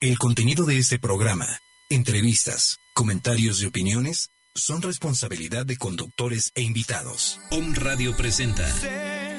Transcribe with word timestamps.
el 0.00 0.18
contenido 0.18 0.64
de 0.64 0.78
este 0.78 0.98
programa, 0.98 1.46
entrevistas, 1.90 2.78
comentarios 2.94 3.60
y 3.60 3.66
opiniones 3.66 4.30
son 4.54 4.80
responsabilidad 4.80 5.66
de 5.66 5.76
conductores 5.76 6.50
e 6.54 6.62
invitados. 6.62 7.38
Om 7.50 7.74
Radio 7.74 8.16
presenta. 8.16 8.66
Sé 8.70 9.36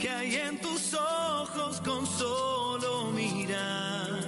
que 0.00 0.08
hay 0.08 0.36
en 0.36 0.58
tus 0.60 0.94
ojos 0.94 1.82
con 1.82 2.06
solo 2.06 3.10
mirar 3.12 4.20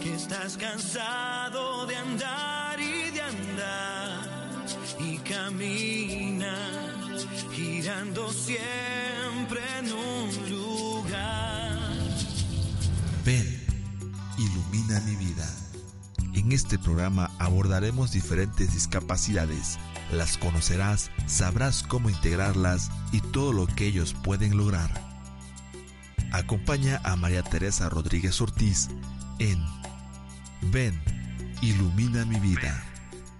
que 0.00 0.14
estás 0.14 0.56
cansado 0.56 1.86
de 1.86 1.96
andar 1.96 2.80
y 2.80 3.10
de 3.10 3.22
andar 3.22 4.66
y 5.00 5.18
camina 5.18 6.56
girando 7.52 8.32
siempre 8.32 9.09
ilumina 14.90 15.00
mi 15.00 15.16
vida. 15.16 15.46
En 16.34 16.52
este 16.52 16.78
programa 16.78 17.30
abordaremos 17.38 18.12
diferentes 18.12 18.72
discapacidades. 18.72 19.78
Las 20.12 20.36
conocerás, 20.38 21.10
sabrás 21.26 21.82
cómo 21.82 22.10
integrarlas 22.10 22.90
y 23.12 23.20
todo 23.20 23.52
lo 23.52 23.66
que 23.66 23.86
ellos 23.86 24.14
pueden 24.22 24.56
lograr. 24.56 24.90
Acompaña 26.32 27.00
a 27.04 27.16
María 27.16 27.42
Teresa 27.42 27.88
Rodríguez 27.88 28.40
Ortiz 28.40 28.88
en 29.38 29.64
Ven, 30.72 31.00
ilumina 31.62 32.24
mi 32.24 32.38
vida. 32.38 32.82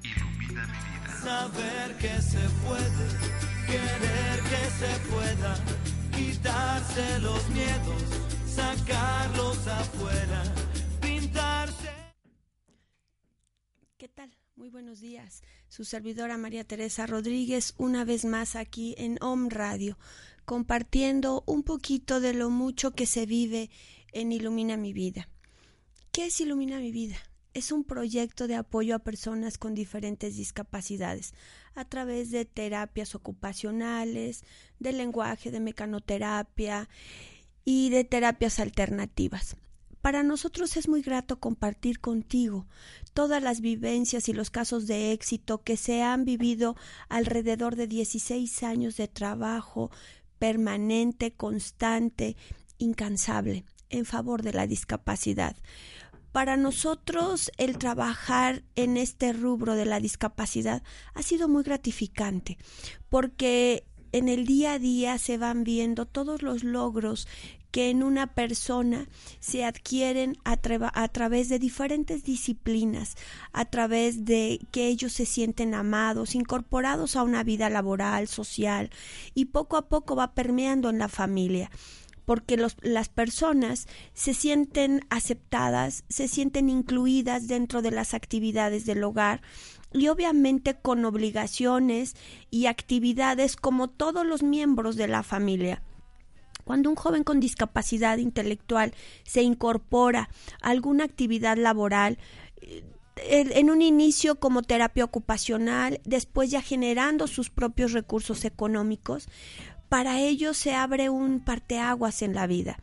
Ilumina 0.03 0.66
mi 0.66 0.78
vida. 0.98 1.20
Saber 1.22 1.97
que 1.98 2.22
se 2.22 2.48
puede, 2.66 3.06
querer 3.66 4.41
que 4.50 4.70
se 4.78 5.10
pueda, 5.10 5.56
quitarse 6.16 7.19
los 7.20 7.48
miedos, 7.50 8.03
sacarlos 8.47 9.66
afuera 9.66 10.42
Muy 14.61 14.69
buenos 14.69 15.00
días. 15.00 15.42
Su 15.70 15.86
servidora 15.86 16.36
María 16.36 16.64
Teresa 16.64 17.06
Rodríguez, 17.06 17.72
una 17.78 18.05
vez 18.05 18.27
más 18.27 18.56
aquí 18.56 18.94
en 18.98 19.16
Home 19.22 19.48
Radio, 19.48 19.97
compartiendo 20.44 21.44
un 21.47 21.62
poquito 21.62 22.20
de 22.20 22.34
lo 22.34 22.50
mucho 22.50 22.91
que 22.91 23.06
se 23.06 23.25
vive 23.25 23.70
en 24.12 24.33
Ilumina 24.33 24.77
mi 24.77 24.92
vida. 24.92 25.31
¿Qué 26.12 26.27
es 26.27 26.38
Ilumina 26.42 26.78
mi 26.78 26.92
vida? 26.92 27.16
Es 27.55 27.72
un 27.72 27.84
proyecto 27.84 28.48
de 28.48 28.56
apoyo 28.56 28.94
a 28.94 28.98
personas 28.98 29.56
con 29.56 29.75
diferentes 29.75 30.36
discapacidades 30.36 31.33
a 31.75 31.86
través 31.86 32.31
de 32.31 32.44
terapias 32.44 33.14
ocupacionales, 33.14 34.44
de 34.78 34.92
lenguaje, 34.92 35.50
de 35.50 35.61
mecanoterapia 35.61 36.86
y 37.64 37.88
de 37.88 38.05
terapias 38.05 38.61
alternativas. 38.61 39.56
Para 40.01 40.23
nosotros 40.23 40.77
es 40.77 40.89
muy 40.89 41.03
grato 41.03 41.41
compartir 41.41 42.01
contigo 42.01 42.67
todas 43.12 43.43
las 43.43 43.61
vivencias 43.61 44.29
y 44.29 44.33
los 44.33 44.51
casos 44.51 44.87
de 44.87 45.12
éxito 45.12 45.62
que 45.62 45.77
se 45.77 46.03
han 46.03 46.25
vivido 46.25 46.77
alrededor 47.09 47.77
de 47.77 47.87
16 47.87 48.62
años 48.62 48.97
de 48.97 49.09
trabajo 49.09 49.91
permanente, 50.39 51.33
constante, 51.33 52.37
incansable 52.78 53.65
en 53.91 54.06
favor 54.06 54.43
de 54.43 54.55
la 54.55 54.66
discapacidad. 54.66 55.55
Para 56.33 56.56
nosotros 56.56 57.50
el 57.59 57.77
trabajar 57.77 58.62
en 58.77 58.97
este 58.97 59.33
rubro 59.33 59.75
de 59.75 59.84
la 59.84 60.00
discapacidad 60.00 60.83
ha 61.12 61.22
sido 61.22 61.49
muy 61.49 61.62
gratificante 61.62 62.56
porque 63.09 63.84
en 64.12 64.28
el 64.28 64.47
día 64.47 64.75
a 64.75 64.78
día 64.78 65.19
se 65.19 65.39
van 65.39 65.65
viendo 65.65 66.06
todos 66.06 66.43
los 66.43 66.65
logros 66.65 67.28
que 67.70 67.91
en 67.91 68.03
una 68.03 68.28
persona 68.28 69.06
se 69.38 69.64
adquieren 69.64 70.36
a, 70.44 70.56
través 70.56 71.48
de 71.48 71.58
diferentes 71.58 72.25
disciplinas, 72.25 73.16
a 73.53 73.64
través 73.64 74.25
de 74.25 74.60
que 74.70 74.88
ellos 74.88 75.12
se 75.12 75.26
sienten 75.26 75.75
amados, 75.75 76.34
incorporados 76.34 77.16
a 77.16 77.22
una 77.22 77.42
vida 77.42 77.70
laboral, 77.70 78.28
social, 78.28 78.91
y 79.34 79.47
poco 79.47 79.76
a 79.76 79.88
poco 79.88 80.16
va 80.16 80.34
permeando 80.34 80.91
en 80.91 80.98
la 80.98 81.09
familia 81.09 81.70
porque 82.26 82.56
los, 82.56 82.76
las 82.82 83.09
personas 83.09 83.88
se 84.14 84.34
sienten 84.34 85.00
aceptadas, 85.10 86.04
se 86.09 86.28
sienten 86.28 86.70
incluidas 86.70 87.48
dentro 87.48 87.82
de 87.82 87.91
las 87.91 88.14
actividades 88.14 88.86
del 88.86 89.03
hogar 89.03 89.42
y 89.92 90.09
obviamente 90.09 90.76
con 90.76 91.04
obligaciones 91.04 92.14
y 92.48 92.66
actividades 92.66 93.56
como 93.56 93.88
todos 93.88 94.25
los 94.25 94.44
miembros 94.44 94.94
de 94.94 95.09
la 95.09 95.25
familia. 95.25 95.82
Cuando 96.70 96.88
un 96.88 96.94
joven 96.94 97.25
con 97.25 97.41
discapacidad 97.41 98.19
intelectual 98.19 98.94
se 99.25 99.42
incorpora 99.42 100.31
a 100.62 100.70
alguna 100.70 101.03
actividad 101.03 101.56
laboral, 101.56 102.16
eh, 102.60 102.84
en 103.16 103.70
un 103.70 103.82
inicio 103.82 104.38
como 104.38 104.62
terapia 104.62 105.03
ocupacional, 105.04 106.00
después 106.04 106.48
ya 106.48 106.62
generando 106.62 107.26
sus 107.26 107.50
propios 107.50 107.91
recursos 107.91 108.44
económicos, 108.44 109.26
para 109.88 110.20
ellos 110.20 110.56
se 110.59 110.72
abre 110.72 111.10
un 111.10 111.41
parteaguas 111.41 112.22
en 112.22 112.36
la 112.36 112.47
vida, 112.47 112.78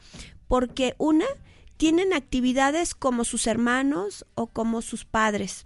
porque 0.49 0.93
una 0.97 1.25
tienen 1.77 2.11
actividades 2.11 2.93
como 2.93 3.23
sus 3.23 3.47
hermanos 3.47 4.25
o 4.35 4.47
como 4.47 4.81
sus 4.81 5.05
padres. 5.05 5.65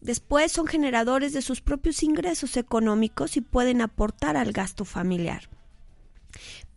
Después 0.00 0.52
son 0.52 0.68
generadores 0.68 1.32
de 1.32 1.42
sus 1.42 1.60
propios 1.60 2.04
ingresos 2.04 2.56
económicos 2.56 3.36
y 3.36 3.40
pueden 3.40 3.80
aportar 3.80 4.36
al 4.36 4.52
gasto 4.52 4.84
familiar. 4.84 5.48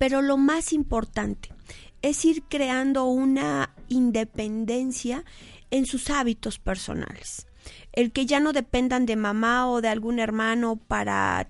Pero 0.02 0.24
lo 0.24 0.36
más 0.36 0.74
importante 0.74 1.54
es 2.02 2.26
ir 2.26 2.42
creando 2.50 3.06
una 3.06 3.76
independencia 3.88 5.24
en 5.70 5.86
sus 5.86 6.10
hábitos 6.10 6.58
personales. 6.58 7.46
El 7.94 8.12
que 8.12 8.26
ya 8.26 8.40
no 8.40 8.52
dependan 8.52 9.06
de 9.06 9.16
mamá 9.16 9.70
o 9.70 9.80
de 9.80 9.90
algún 9.90 10.18
hermano 10.18 10.78
para 10.88 11.50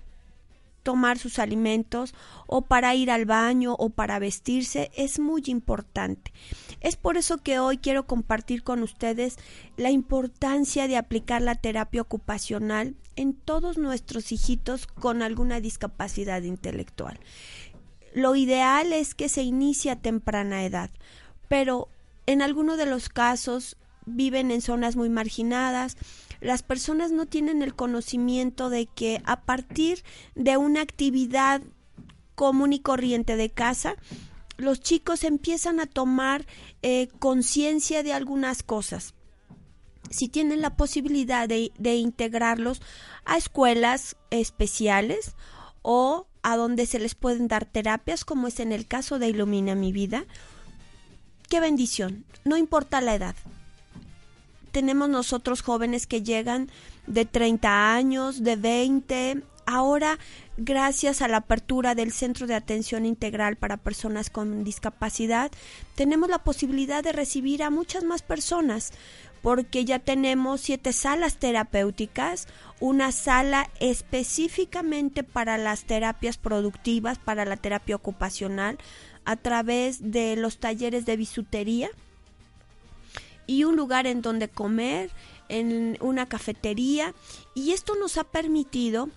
tomar 0.82 1.16
sus 1.16 1.38
alimentos 1.38 2.14
o 2.46 2.60
para 2.60 2.94
ir 2.94 3.10
al 3.10 3.24
baño 3.24 3.74
o 3.78 3.88
para 3.88 4.18
vestirse 4.18 4.90
es 4.94 5.18
muy 5.18 5.44
importante. 5.46 6.30
Es 6.80 6.96
por 6.96 7.16
eso 7.16 7.38
que 7.38 7.58
hoy 7.58 7.78
quiero 7.78 8.06
compartir 8.06 8.64
con 8.64 8.82
ustedes 8.82 9.38
la 9.78 9.90
importancia 9.90 10.88
de 10.88 10.98
aplicar 10.98 11.40
la 11.40 11.54
terapia 11.54 12.02
ocupacional 12.02 12.96
en 13.16 13.32
todos 13.32 13.78
nuestros 13.78 14.30
hijitos 14.30 14.86
con 14.86 15.22
alguna 15.22 15.60
discapacidad 15.60 16.42
intelectual. 16.42 17.18
Lo 18.12 18.36
ideal 18.36 18.92
es 18.92 19.14
que 19.14 19.28
se 19.28 19.42
inicie 19.42 19.90
a 19.90 19.96
temprana 19.96 20.64
edad, 20.64 20.90
pero 21.48 21.88
en 22.26 22.42
algunos 22.42 22.76
de 22.76 22.86
los 22.86 23.08
casos 23.08 23.76
viven 24.04 24.50
en 24.50 24.60
zonas 24.60 24.96
muy 24.96 25.08
marginadas, 25.08 25.96
las 26.40 26.62
personas 26.62 27.12
no 27.12 27.26
tienen 27.26 27.62
el 27.62 27.74
conocimiento 27.74 28.68
de 28.68 28.86
que 28.86 29.22
a 29.24 29.42
partir 29.42 30.02
de 30.34 30.56
una 30.56 30.80
actividad 30.80 31.62
común 32.34 32.72
y 32.72 32.80
corriente 32.80 33.36
de 33.36 33.50
casa, 33.50 33.94
los 34.56 34.80
chicos 34.80 35.24
empiezan 35.24 35.80
a 35.80 35.86
tomar 35.86 36.46
eh, 36.82 37.08
conciencia 37.18 38.02
de 38.02 38.12
algunas 38.12 38.62
cosas. 38.62 39.14
Si 40.10 40.28
tienen 40.28 40.60
la 40.60 40.76
posibilidad 40.76 41.48
de, 41.48 41.72
de 41.78 41.94
integrarlos 41.94 42.82
a 43.24 43.38
escuelas 43.38 44.16
especiales 44.30 45.34
o 45.82 46.26
a 46.42 46.56
donde 46.56 46.86
se 46.86 46.98
les 46.98 47.14
pueden 47.14 47.48
dar 47.48 47.64
terapias, 47.64 48.24
como 48.24 48.48
es 48.48 48.60
en 48.60 48.72
el 48.72 48.86
caso 48.86 49.18
de 49.18 49.28
Ilumina 49.28 49.74
mi 49.74 49.92
vida. 49.92 50.24
Qué 51.48 51.60
bendición, 51.60 52.24
no 52.44 52.56
importa 52.56 53.00
la 53.00 53.14
edad. 53.14 53.36
Tenemos 54.72 55.08
nosotros 55.08 55.60
jóvenes 55.60 56.06
que 56.06 56.22
llegan 56.22 56.70
de 57.06 57.24
30 57.24 57.94
años, 57.94 58.42
de 58.42 58.56
20. 58.56 59.42
Ahora, 59.66 60.18
gracias 60.56 61.22
a 61.22 61.28
la 61.28 61.38
apertura 61.38 61.94
del 61.94 62.10
Centro 62.10 62.46
de 62.46 62.54
Atención 62.54 63.06
Integral 63.06 63.56
para 63.56 63.76
Personas 63.76 64.30
con 64.30 64.64
Discapacidad, 64.64 65.52
tenemos 65.94 66.28
la 66.28 66.38
posibilidad 66.38 67.04
de 67.04 67.12
recibir 67.12 67.62
a 67.62 67.70
muchas 67.70 68.02
más 68.02 68.22
personas 68.22 68.92
porque 69.42 69.84
ya 69.84 69.98
tenemos 69.98 70.60
siete 70.60 70.92
salas 70.92 71.36
terapéuticas, 71.36 72.46
una 72.80 73.10
sala 73.12 73.68
específicamente 73.80 75.24
para 75.24 75.58
las 75.58 75.84
terapias 75.84 76.38
productivas, 76.38 77.18
para 77.18 77.44
la 77.44 77.56
terapia 77.56 77.96
ocupacional, 77.96 78.78
a 79.24 79.36
través 79.36 80.12
de 80.12 80.36
los 80.36 80.58
talleres 80.58 81.04
de 81.04 81.16
bisutería. 81.16 81.90
y 83.44 83.64
un 83.64 83.74
lugar 83.74 84.06
en 84.06 84.22
donde 84.22 84.48
comer, 84.48 85.10
en 85.48 85.98
una 86.00 86.26
cafetería, 86.26 87.12
y 87.54 87.72
esto 87.72 87.96
nos 87.96 88.16
ha 88.16 88.24
permitido 88.24 89.08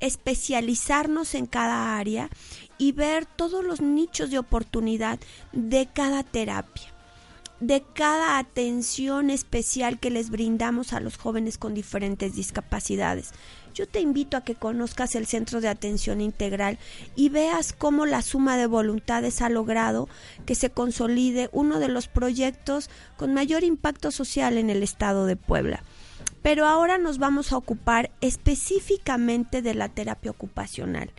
especializarnos 0.00 1.34
en 1.36 1.46
cada 1.46 1.96
área 1.96 2.28
y 2.76 2.90
ver 2.90 3.24
todos 3.24 3.64
los 3.64 3.80
nichos 3.80 4.30
de 4.30 4.38
oportunidad 4.40 5.20
de 5.52 5.86
cada 5.86 6.24
terapia 6.24 6.92
de 7.60 7.82
cada 7.94 8.38
atención 8.38 9.30
especial 9.30 9.98
que 9.98 10.10
les 10.10 10.30
brindamos 10.30 10.92
a 10.92 11.00
los 11.00 11.16
jóvenes 11.16 11.58
con 11.58 11.74
diferentes 11.74 12.34
discapacidades. 12.34 13.32
Yo 13.74 13.86
te 13.86 14.00
invito 14.00 14.36
a 14.36 14.42
que 14.42 14.54
conozcas 14.54 15.14
el 15.14 15.26
Centro 15.26 15.60
de 15.60 15.68
Atención 15.68 16.20
Integral 16.20 16.78
y 17.14 17.28
veas 17.28 17.72
cómo 17.72 18.06
la 18.06 18.22
suma 18.22 18.56
de 18.56 18.66
voluntades 18.66 19.40
ha 19.40 19.48
logrado 19.48 20.08
que 20.46 20.54
se 20.54 20.70
consolide 20.70 21.48
uno 21.52 21.78
de 21.78 21.88
los 21.88 22.08
proyectos 22.08 22.90
con 23.16 23.34
mayor 23.34 23.62
impacto 23.62 24.10
social 24.10 24.58
en 24.58 24.70
el 24.70 24.82
estado 24.82 25.26
de 25.26 25.36
Puebla. 25.36 25.84
Pero 26.42 26.66
ahora 26.66 26.98
nos 26.98 27.18
vamos 27.18 27.52
a 27.52 27.56
ocupar 27.56 28.10
específicamente 28.20 29.62
de 29.62 29.74
la 29.74 29.88
terapia 29.88 30.30
ocupacional. 30.30 31.12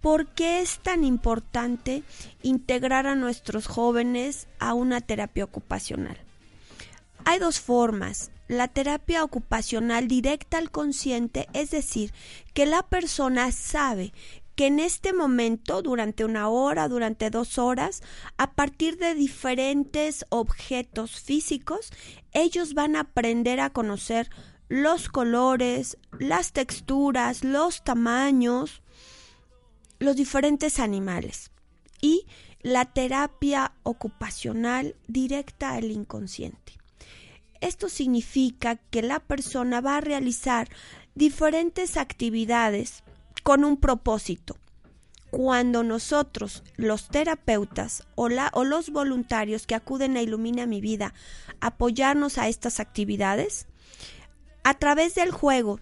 ¿Por 0.00 0.26
qué 0.26 0.60
es 0.60 0.78
tan 0.78 1.04
importante 1.04 2.02
integrar 2.42 3.06
a 3.06 3.16
nuestros 3.16 3.66
jóvenes 3.66 4.46
a 4.58 4.74
una 4.74 5.00
terapia 5.00 5.44
ocupacional? 5.44 6.18
Hay 7.24 7.38
dos 7.38 7.60
formas. 7.60 8.30
La 8.46 8.68
terapia 8.68 9.24
ocupacional 9.24 10.08
directa 10.08 10.56
al 10.56 10.70
consciente, 10.70 11.48
es 11.52 11.70
decir, 11.70 12.12
que 12.54 12.64
la 12.64 12.82
persona 12.82 13.52
sabe 13.52 14.14
que 14.54 14.66
en 14.66 14.80
este 14.80 15.12
momento, 15.12 15.82
durante 15.82 16.24
una 16.24 16.48
hora, 16.48 16.88
durante 16.88 17.30
dos 17.30 17.58
horas, 17.58 18.02
a 18.38 18.52
partir 18.52 18.98
de 18.98 19.14
diferentes 19.14 20.24
objetos 20.30 21.20
físicos, 21.20 21.92
ellos 22.32 22.74
van 22.74 22.96
a 22.96 23.00
aprender 23.00 23.60
a 23.60 23.70
conocer 23.70 24.30
los 24.68 25.08
colores, 25.08 25.96
las 26.18 26.52
texturas, 26.52 27.44
los 27.44 27.84
tamaños, 27.84 28.82
los 29.98 30.16
diferentes 30.16 30.78
animales 30.78 31.50
y 32.00 32.26
la 32.62 32.84
terapia 32.84 33.72
ocupacional 33.82 34.96
directa 35.06 35.74
al 35.74 35.90
inconsciente. 35.90 36.74
Esto 37.60 37.88
significa 37.88 38.76
que 38.76 39.02
la 39.02 39.18
persona 39.20 39.80
va 39.80 39.96
a 39.96 40.00
realizar 40.00 40.68
diferentes 41.14 41.96
actividades 41.96 43.02
con 43.42 43.64
un 43.64 43.76
propósito. 43.76 44.56
Cuando 45.30 45.82
nosotros, 45.82 46.62
los 46.76 47.08
terapeutas 47.08 48.06
o, 48.14 48.28
la, 48.28 48.50
o 48.54 48.64
los 48.64 48.90
voluntarios 48.90 49.66
que 49.66 49.74
acuden 49.74 50.16
a 50.16 50.22
Ilumina 50.22 50.66
mi 50.66 50.80
vida, 50.80 51.12
apoyarnos 51.60 52.38
a 52.38 52.48
estas 52.48 52.80
actividades, 52.80 53.66
a 54.62 54.74
través 54.74 55.14
del 55.14 55.30
juego 55.30 55.80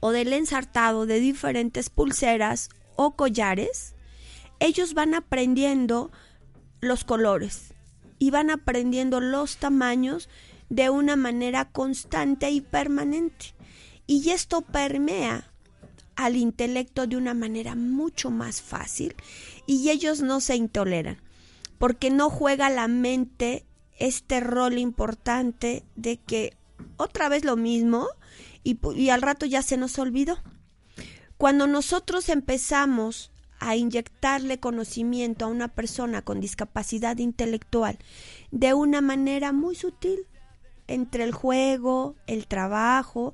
o 0.00 0.10
del 0.10 0.32
ensartado 0.32 1.06
de 1.06 1.20
diferentes 1.20 1.90
pulseras 1.90 2.70
o 3.02 3.12
collares, 3.12 3.94
ellos 4.58 4.92
van 4.92 5.14
aprendiendo 5.14 6.10
los 6.82 7.04
colores 7.04 7.72
y 8.18 8.30
van 8.30 8.50
aprendiendo 8.50 9.20
los 9.20 9.56
tamaños 9.56 10.28
de 10.68 10.90
una 10.90 11.16
manera 11.16 11.64
constante 11.64 12.50
y 12.50 12.60
permanente. 12.60 13.54
Y 14.06 14.28
esto 14.28 14.60
permea 14.60 15.50
al 16.14 16.36
intelecto 16.36 17.06
de 17.06 17.16
una 17.16 17.32
manera 17.32 17.74
mucho 17.74 18.30
más 18.30 18.60
fácil 18.60 19.14
y 19.66 19.88
ellos 19.88 20.20
no 20.20 20.42
se 20.42 20.56
intoleran 20.56 21.22
porque 21.78 22.10
no 22.10 22.28
juega 22.28 22.68
la 22.68 22.86
mente 22.86 23.64
este 23.98 24.40
rol 24.40 24.76
importante 24.76 25.84
de 25.96 26.18
que 26.18 26.54
otra 26.98 27.30
vez 27.30 27.46
lo 27.46 27.56
mismo 27.56 28.08
y, 28.62 28.78
y 28.94 29.08
al 29.08 29.22
rato 29.22 29.46
ya 29.46 29.62
se 29.62 29.78
nos 29.78 29.98
olvidó. 29.98 30.36
Cuando 31.40 31.66
nosotros 31.66 32.28
empezamos 32.28 33.30
a 33.60 33.74
inyectarle 33.74 34.60
conocimiento 34.60 35.46
a 35.46 35.48
una 35.48 35.68
persona 35.68 36.20
con 36.20 36.38
discapacidad 36.38 37.16
intelectual 37.16 37.98
de 38.50 38.74
una 38.74 39.00
manera 39.00 39.50
muy 39.50 39.74
sutil, 39.74 40.26
entre 40.86 41.24
el 41.24 41.32
juego, 41.32 42.14
el 42.26 42.46
trabajo, 42.46 43.32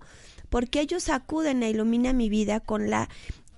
porque 0.50 0.78
ellos 0.82 1.08
acuden 1.08 1.64
a 1.64 1.68
Ilumina 1.68 2.12
mi 2.12 2.28
vida 2.28 2.60
con 2.60 2.90
la 2.90 3.08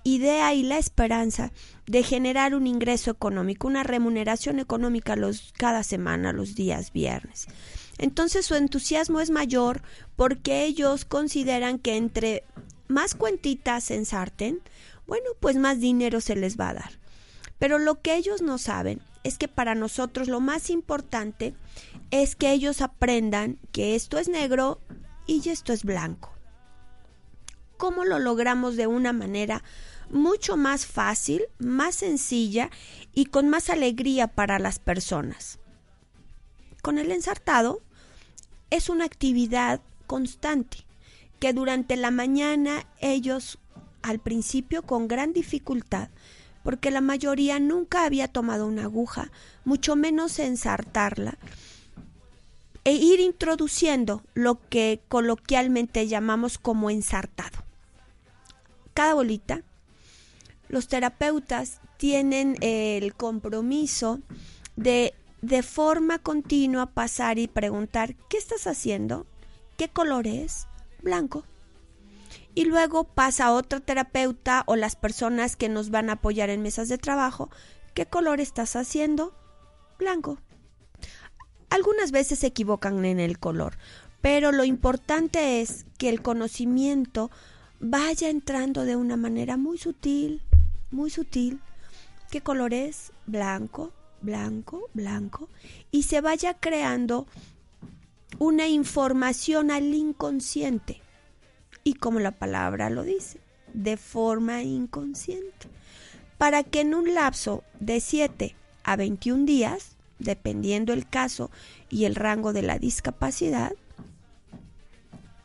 idea 0.03 0.51
y 0.55 0.63
la 0.63 0.79
esperanza 0.79 1.51
de 1.85 2.01
generar 2.01 2.55
un 2.55 2.65
ingreso 2.65 3.11
económico, 3.11 3.67
una 3.67 3.83
remuneración 3.83 4.57
económica 4.57 5.15
los, 5.15 5.53
cada 5.57 5.83
semana, 5.83 6.33
los 6.33 6.55
días 6.55 6.91
viernes. 6.91 7.45
Entonces 7.99 8.47
su 8.47 8.55
entusiasmo 8.55 9.19
es 9.19 9.29
mayor 9.29 9.83
porque 10.15 10.63
ellos 10.63 11.05
consideran 11.05 11.77
que 11.77 11.97
entre 11.97 12.45
más 12.89 13.15
cuentitas 13.15 13.91
ensarten, 13.91 14.61
bueno, 15.07 15.29
pues 15.39 15.55
más 15.55 15.79
dinero 15.79 16.19
se 16.19 16.35
les 16.35 16.59
va 16.59 16.69
a 16.69 16.73
dar. 16.73 16.91
Pero 17.59 17.77
lo 17.79 18.01
que 18.01 18.15
ellos 18.15 18.41
no 18.41 18.57
saben 18.57 18.99
es 19.23 19.37
que 19.37 19.47
para 19.47 19.75
nosotros 19.75 20.27
lo 20.27 20.39
más 20.39 20.69
importante 20.69 21.53
es 22.11 22.35
que 22.35 22.51
ellos 22.51 22.81
aprendan 22.81 23.59
que 23.71 23.95
esto 23.95 24.17
es 24.17 24.27
negro 24.27 24.81
y 25.27 25.47
esto 25.49 25.71
es 25.71 25.83
blanco. 25.83 26.33
¿Cómo 27.77 28.05
lo 28.05 28.19
logramos 28.19 28.75
de 28.75 28.87
una 28.87 29.13
manera 29.13 29.63
mucho 30.09 30.57
más 30.57 30.85
fácil, 30.85 31.43
más 31.59 31.95
sencilla 31.95 32.71
y 33.13 33.25
con 33.25 33.49
más 33.49 33.69
alegría 33.69 34.27
para 34.27 34.57
las 34.57 34.79
personas? 34.79 35.59
Con 36.81 36.97
el 36.97 37.11
ensartado 37.11 37.81
es 38.71 38.89
una 38.89 39.05
actividad 39.05 39.81
constante 40.07 40.88
que 41.39 41.53
durante 41.53 41.95
la 41.95 42.11
mañana 42.11 42.85
ellos 42.99 43.59
al 44.01 44.19
principio 44.19 44.83
con 44.83 45.07
gran 45.07 45.33
dificultad, 45.33 46.09
porque 46.63 46.91
la 46.91 47.01
mayoría 47.01 47.59
nunca 47.59 48.05
había 48.05 48.27
tomado 48.27 48.65
una 48.67 48.83
aguja, 48.83 49.31
mucho 49.65 49.95
menos 49.95 50.39
ensartarla, 50.39 51.37
e 52.83 52.93
ir 52.93 53.19
introduciendo 53.19 54.23
lo 54.33 54.59
que 54.69 55.01
coloquialmente 55.07 56.07
llamamos 56.07 56.57
como 56.57 56.89
ensartado. 56.89 57.63
Cada 58.93 59.13
bolita, 59.13 59.63
los 60.69 60.87
terapeutas 60.87 61.81
tienen 61.97 62.55
el 62.61 63.13
compromiso 63.15 64.19
de 64.75 65.13
de 65.41 65.63
forma 65.63 66.19
continua 66.19 66.87
pasar 66.87 67.39
y 67.39 67.47
preguntar, 67.47 68.15
¿qué 68.29 68.37
estás 68.37 68.67
haciendo? 68.67 69.25
¿Qué 69.77 69.87
color 69.89 70.27
es? 70.27 70.67
Blanco. 71.01 71.43
Y 72.55 72.65
luego 72.65 73.03
pasa 73.03 73.53
otro 73.53 73.81
terapeuta 73.81 74.63
o 74.65 74.75
las 74.75 74.95
personas 74.95 75.55
que 75.55 75.69
nos 75.69 75.89
van 75.89 76.09
a 76.09 76.13
apoyar 76.13 76.49
en 76.49 76.61
mesas 76.61 76.89
de 76.89 76.97
trabajo. 76.97 77.49
¿Qué 77.93 78.05
color 78.05 78.39
estás 78.39 78.75
haciendo? 78.75 79.33
Blanco. 79.97 80.39
Algunas 81.69 82.11
veces 82.11 82.39
se 82.39 82.47
equivocan 82.47 83.05
en 83.05 83.19
el 83.19 83.39
color, 83.39 83.77
pero 84.21 84.51
lo 84.51 84.63
importante 84.63 85.61
es 85.61 85.85
que 85.97 86.09
el 86.09 86.21
conocimiento 86.21 87.29
vaya 87.79 88.29
entrando 88.29 88.85
de 88.85 88.95
una 88.95 89.17
manera 89.17 89.55
muy 89.55 89.77
sutil, 89.77 90.41
muy 90.91 91.09
sutil. 91.09 91.59
¿Qué 92.31 92.41
color 92.41 92.73
es? 92.73 93.11
Blanco, 93.27 93.91
blanco, 94.21 94.89
blanco. 94.93 95.49
Y 95.91 96.03
se 96.03 96.21
vaya 96.21 96.55
creando 96.55 97.27
una 98.39 98.67
información 98.67 99.69
al 99.69 99.93
inconsciente. 99.93 101.01
Y 101.83 101.93
como 101.95 102.19
la 102.19 102.31
palabra 102.31 102.89
lo 102.89 103.03
dice, 103.03 103.39
de 103.73 103.97
forma 103.97 104.63
inconsciente. 104.63 105.67
Para 106.37 106.63
que 106.63 106.81
en 106.81 106.95
un 106.95 107.13
lapso 107.13 107.63
de 107.79 107.99
7 107.99 108.55
a 108.83 108.95
21 108.95 109.45
días, 109.45 109.97
dependiendo 110.19 110.93
el 110.93 111.07
caso 111.07 111.51
y 111.89 112.05
el 112.05 112.15
rango 112.15 112.53
de 112.53 112.61
la 112.61 112.79
discapacidad, 112.79 113.73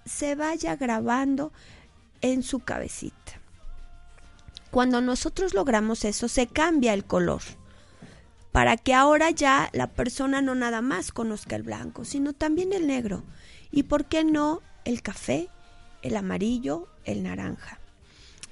se 0.04 0.36
vaya 0.36 0.76
grabando 0.76 1.52
en 2.20 2.42
su 2.42 2.60
cabecita. 2.60 3.40
Cuando 4.70 5.00
nosotros 5.00 5.52
logramos 5.54 6.04
eso, 6.04 6.28
se 6.28 6.46
cambia 6.46 6.94
el 6.94 7.04
color 7.04 7.42
para 8.54 8.76
que 8.76 8.94
ahora 8.94 9.30
ya 9.30 9.68
la 9.72 9.88
persona 9.88 10.40
no 10.40 10.54
nada 10.54 10.80
más 10.80 11.10
conozca 11.10 11.56
el 11.56 11.64
blanco, 11.64 12.04
sino 12.04 12.34
también 12.34 12.72
el 12.72 12.86
negro. 12.86 13.24
Y 13.72 13.82
por 13.82 14.04
qué 14.04 14.22
no 14.22 14.62
el 14.84 15.02
café, 15.02 15.48
el 16.02 16.16
amarillo, 16.16 16.86
el 17.04 17.24
naranja. 17.24 17.80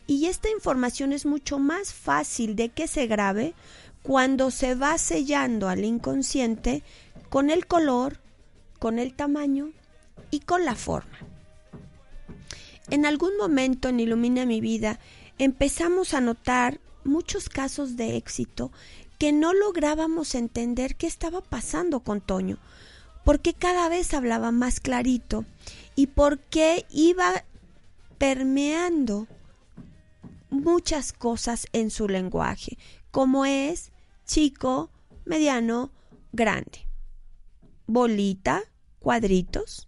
Y 0.09 0.27
esta 0.27 0.51
información 0.51 1.13
es 1.13 1.25
mucho 1.25 1.61
más 1.61 1.95
fácil 1.95 2.57
de 2.57 2.71
que 2.71 2.89
se 2.89 3.07
grabe 3.07 3.55
cuando 4.03 4.51
se 4.51 4.75
va 4.75 4.99
sellando 4.99 5.69
al 5.69 5.85
inconsciente 5.85 6.83
con 7.29 7.49
el 7.49 7.69
color, 7.69 8.19
con 8.81 8.99
el 8.99 9.15
tamaño 9.15 9.71
y 10.33 10.41
con 10.41 10.65
la 10.65 10.75
forma. 10.75 11.17
En 12.91 13.07
algún 13.07 13.37
momento 13.37 13.89
en 13.89 14.01
Ilumina 14.01 14.47
mi 14.47 14.61
vida 14.61 14.99
empezamos 15.39 16.13
a 16.13 16.21
notar 16.21 16.81
muchos 17.05 17.49
casos 17.49 17.97
de 17.97 18.17
éxito 18.17 18.73
que 19.23 19.31
no 19.31 19.55
lográbamos 19.55 20.35
entender 20.35 20.97
qué 20.97 21.07
estaba 21.07 21.43
pasando 21.43 22.01
con 22.01 22.21
Toño, 22.21 22.59
porque 23.25 23.55
cada 23.55 23.89
vez 23.89 24.15
hablaba 24.15 24.51
más 24.51 24.81
clarito 24.81 25.45
y 25.95 26.09
porque 26.09 26.87
iba 26.91 27.45
permeando 28.19 29.29
muchas 30.51 31.13
cosas 31.13 31.69
en 31.73 31.91
su 31.91 32.09
lenguaje, 32.09 32.79
como 33.13 33.45
es 33.45 33.93
chico, 34.27 34.91
mediano, 35.25 35.93
grande, 36.33 36.89
bolita, 37.87 38.65
cuadritos. 38.99 39.87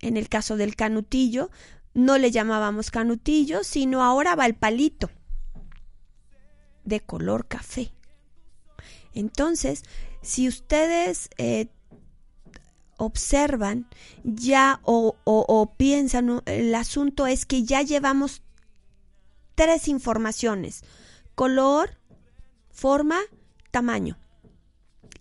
En 0.00 0.16
el 0.16 0.30
caso 0.30 0.56
del 0.56 0.76
canutillo, 0.76 1.50
no 1.92 2.16
le 2.16 2.30
llamábamos 2.30 2.90
canutillo, 2.90 3.64
sino 3.64 4.02
ahora 4.02 4.34
va 4.34 4.46
el 4.46 4.54
palito 4.54 5.10
de 6.84 7.00
color 7.00 7.48
café. 7.48 7.92
Entonces, 9.14 9.82
si 10.22 10.48
ustedes 10.48 11.30
eh, 11.38 11.68
observan 12.96 13.88
ya 14.22 14.80
o, 14.84 15.72
piensan, 15.76 16.42
el 16.46 16.74
asunto 16.74 17.26
es 17.26 17.46
que 17.46 17.64
ya 17.64 17.82
llevamos 17.82 18.42
tres 19.54 19.88
informaciones, 19.88 20.82
color, 21.34 21.98
forma, 22.70 23.20
tamaño. 23.70 24.18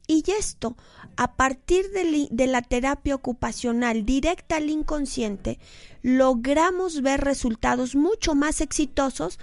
Y 0.08 0.24
esto, 0.32 0.76
a 1.16 1.36
partir 1.36 1.90
de, 1.92 2.48
la 2.48 2.62
terapia 2.62 3.16
ocupacional 3.16 4.06
directa 4.06 4.58
al 4.58 4.70
inconsciente, 4.70 5.60
logramos 6.02 7.02
ver 7.02 7.22
resultados 7.22 7.96
mucho 7.96 8.36
más 8.36 8.60
exitosos 8.62 9.40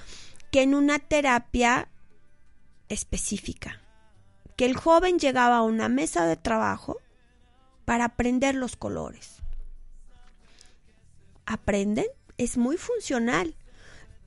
que 0.50 0.62
en 0.62 0.74
una 0.74 0.98
terapia 0.98 1.88
específica. 2.88 3.80
Que 4.60 4.66
el 4.66 4.76
joven 4.76 5.18
llegaba 5.18 5.56
a 5.56 5.62
una 5.62 5.88
mesa 5.88 6.26
de 6.26 6.36
trabajo 6.36 6.98
para 7.86 8.04
aprender 8.04 8.54
los 8.54 8.76
colores. 8.76 9.36
¿Aprenden? 11.46 12.04
Es 12.36 12.58
muy 12.58 12.76
funcional, 12.76 13.54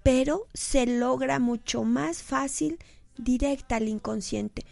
pero 0.01 0.47
se 0.55 0.87
logra 0.87 1.37
mucho 1.37 1.83
más 1.83 2.23
fácil 2.23 2.79
directa 3.15 3.75
al 3.75 3.87
inconsciente. 3.87 4.65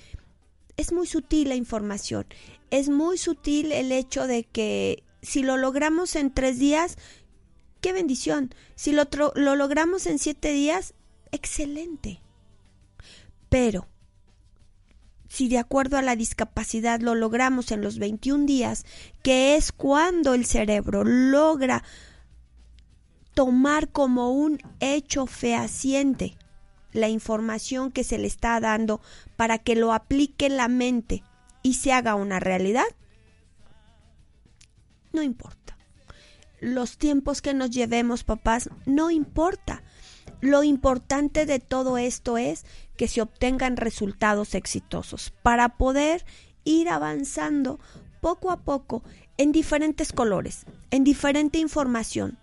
Es 0.78 0.92
muy 0.92 1.06
sutil 1.06 1.50
la 1.50 1.56
información, 1.56 2.26
es 2.72 2.90
muy 2.90 3.20
sutil 3.20 3.72
el 3.72 3.92
hecho 3.92 4.26
de 4.26 4.46
que 4.46 5.04
si 5.22 5.44
lo 5.44 5.58
logramos 5.58 6.16
en 6.16 6.34
tres 6.34 6.58
días, 6.58 6.98
qué 7.82 7.94
bendición. 7.94 8.52
Si 8.74 8.94
lo, 8.94 9.04
lo 9.36 9.56
logramos 9.56 10.08
en 10.08 10.18
siete 10.18 10.54
días, 10.54 10.96
excelente. 11.32 12.20
Pero 13.50 13.91
si 15.32 15.48
de 15.48 15.60
acuerdo 15.60 15.98
a 15.98 16.02
la 16.02 16.18
discapacidad 16.18 17.00
lo 17.00 17.16
logramos 17.16 17.72
en 17.72 17.82
los 17.82 18.00
21 18.00 18.46
días, 18.46 18.84
que 19.24 19.56
es 19.56 19.72
cuando 19.72 20.34
el 20.34 20.46
cerebro 20.46 21.06
logra 21.06 21.86
tomar 23.34 23.88
como 23.88 24.34
un 24.34 24.60
hecho 24.82 25.28
fehaciente 25.28 26.36
la 26.92 27.08
información 27.08 27.94
que 27.94 28.04
se 28.04 28.18
le 28.18 28.28
está 28.28 28.60
dando 28.60 29.00
para 29.38 29.58
que 29.58 29.78
lo 29.78 29.94
aplique 29.94 30.50
la 30.50 30.68
mente 30.68 31.24
y 31.64 31.76
se 31.76 31.94
haga 31.94 32.16
una 32.16 32.42
realidad, 32.42 32.84
no 35.14 35.24
importa. 35.24 35.78
Los 36.60 36.98
tiempos 36.98 37.42
que 37.42 37.54
nos 37.54 37.70
llevemos, 37.70 38.26
papás, 38.26 38.70
no 38.86 39.10
importa. 39.10 39.82
Lo 40.42 40.64
importante 40.64 41.46
de 41.46 41.60
todo 41.60 41.98
esto 41.98 42.38
es 42.38 42.66
que 42.98 43.08
se 43.08 43.22
obtengan 43.22 43.78
resultados 43.78 44.56
exitosos 44.56 45.32
para 45.44 45.70
poder 45.78 46.26
ir 46.64 46.90
avanzando 46.90 47.80
poco 48.22 48.52
a 48.52 48.58
poco 48.58 49.04
en 49.38 49.52
diferentes 49.52 50.12
colores, 50.12 50.66
en 50.90 51.04
diferente 51.04 51.60
información, 51.60 52.38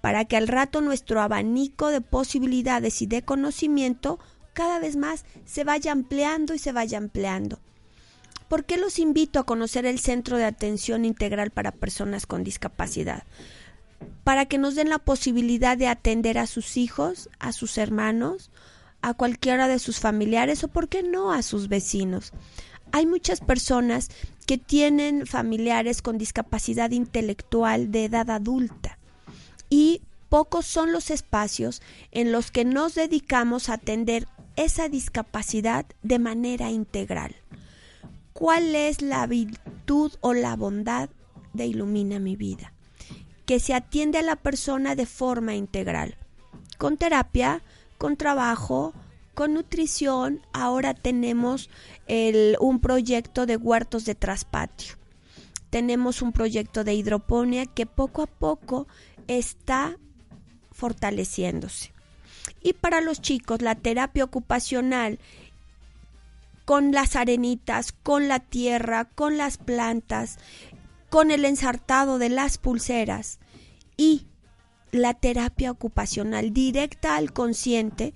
para 0.00 0.24
que 0.24 0.36
al 0.36 0.48
rato 0.48 0.80
nuestro 0.80 1.20
abanico 1.20 1.88
de 1.88 2.00
posibilidades 2.00 3.02
y 3.02 3.06
de 3.06 3.22
conocimiento 3.22 4.18
cada 4.52 4.78
vez 4.78 4.96
más 4.96 5.24
se 5.44 5.64
vaya 5.64 5.92
ampliando 5.92 6.54
y 6.54 6.58
se 6.58 6.72
vaya 6.72 6.98
ampliando. 6.98 7.60
¿Por 8.48 8.64
qué 8.64 8.76
los 8.76 8.98
invito 8.98 9.38
a 9.38 9.46
conocer 9.46 9.86
el 9.86 10.00
Centro 10.00 10.36
de 10.36 10.44
Atención 10.44 11.04
Integral 11.04 11.50
para 11.50 11.70
Personas 11.70 12.26
con 12.26 12.42
Discapacidad? 12.42 13.22
Para 14.24 14.46
que 14.46 14.58
nos 14.58 14.74
den 14.74 14.88
la 14.88 14.98
posibilidad 14.98 15.76
de 15.76 15.88
atender 15.88 16.38
a 16.38 16.46
sus 16.46 16.76
hijos, 16.76 17.28
a 17.38 17.52
sus 17.52 17.78
hermanos, 17.78 18.50
a 19.02 19.14
cualquiera 19.14 19.68
de 19.68 19.78
sus 19.78 19.98
familiares 19.98 20.62
o, 20.64 20.68
por 20.68 20.88
qué 20.88 21.02
no, 21.02 21.32
a 21.32 21.42
sus 21.42 21.68
vecinos. 21.68 22.32
Hay 22.92 23.06
muchas 23.06 23.40
personas 23.40 24.10
que 24.46 24.58
tienen 24.58 25.26
familiares 25.26 26.02
con 26.02 26.18
discapacidad 26.18 26.90
intelectual 26.90 27.92
de 27.92 28.06
edad 28.06 28.30
adulta 28.30 28.98
y 29.68 30.02
pocos 30.28 30.66
son 30.66 30.92
los 30.92 31.10
espacios 31.10 31.82
en 32.10 32.32
los 32.32 32.50
que 32.50 32.64
nos 32.64 32.94
dedicamos 32.94 33.68
a 33.68 33.74
atender 33.74 34.26
esa 34.56 34.88
discapacidad 34.88 35.86
de 36.02 36.18
manera 36.18 36.70
integral. 36.70 37.36
¿Cuál 38.32 38.74
es 38.74 39.02
la 39.02 39.26
virtud 39.26 40.12
o 40.20 40.34
la 40.34 40.56
bondad 40.56 41.10
de 41.52 41.66
Ilumina 41.66 42.18
mi 42.18 42.36
vida? 42.36 42.72
Que 43.50 43.58
se 43.58 43.74
atiende 43.74 44.18
a 44.18 44.22
la 44.22 44.36
persona 44.36 44.94
de 44.94 45.06
forma 45.06 45.56
integral, 45.56 46.14
con 46.78 46.96
terapia, 46.96 47.64
con 47.98 48.16
trabajo, 48.16 48.94
con 49.34 49.54
nutrición, 49.54 50.40
ahora 50.52 50.94
tenemos 50.94 51.68
un 52.60 52.78
proyecto 52.78 53.46
de 53.46 53.56
huertos 53.56 54.04
de 54.04 54.14
traspatio. 54.14 54.94
Tenemos 55.68 56.22
un 56.22 56.30
proyecto 56.30 56.84
de 56.84 56.94
hidroponía 56.94 57.66
que 57.66 57.86
poco 57.86 58.22
a 58.22 58.28
poco 58.28 58.86
está 59.26 59.96
fortaleciéndose. 60.70 61.92
Y 62.62 62.74
para 62.74 63.00
los 63.00 63.20
chicos, 63.20 63.62
la 63.62 63.74
terapia 63.74 64.22
ocupacional 64.22 65.18
con 66.64 66.92
las 66.92 67.16
arenitas, 67.16 67.90
con 67.90 68.28
la 68.28 68.38
tierra, 68.38 69.06
con 69.06 69.38
las 69.38 69.58
plantas, 69.58 70.38
con 71.10 71.30
el 71.30 71.44
ensartado 71.44 72.18
de 72.18 72.30
las 72.30 72.56
pulseras 72.56 73.40
y 73.96 74.26
la 74.92 75.14
terapia 75.14 75.70
ocupacional 75.70 76.52
directa 76.52 77.16
al 77.16 77.32
consciente 77.32 78.14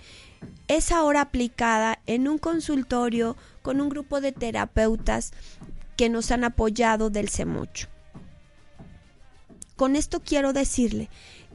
es 0.69 0.93
ahora 0.93 1.23
aplicada 1.23 2.01
en 2.07 2.29
un 2.29 2.39
consultorio 2.39 3.37
con 3.63 3.81
un 3.81 3.89
grupo 3.89 4.21
de 4.21 4.33
terapeutas 4.33 5.33
que 5.97 6.09
nos 6.09 6.31
han 6.31 6.45
apoyado 6.45 7.11
del 7.11 7.29
CEMUCHO. 7.29 7.89
Con 9.77 9.97
esto 9.97 10.21
quiero 10.21 10.53
decirle 10.53 11.11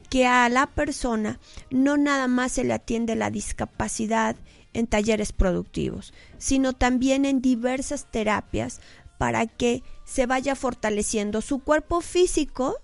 que 0.10 0.27
a 0.27 0.48
la 0.50 0.67
persona 0.67 1.39
no 1.69 1.98
nada 1.98 2.27
más 2.27 2.53
se 2.53 2.63
le 2.63 2.74
atiende 2.74 3.15
la 3.15 3.29
discapacidad 3.29 4.36
en 4.74 4.88
talleres 4.88 5.31
productivos, 5.31 6.13
sino 6.38 6.74
también 6.74 7.25
en 7.25 7.41
diversas 7.41 8.05
terapias 8.12 8.81
para 9.19 9.47
que 9.47 9.83
se 10.05 10.25
vaya 10.25 10.55
fortaleciendo 10.55 11.41
su 11.41 11.59
cuerpo 11.59 11.99
físico, 11.99 12.77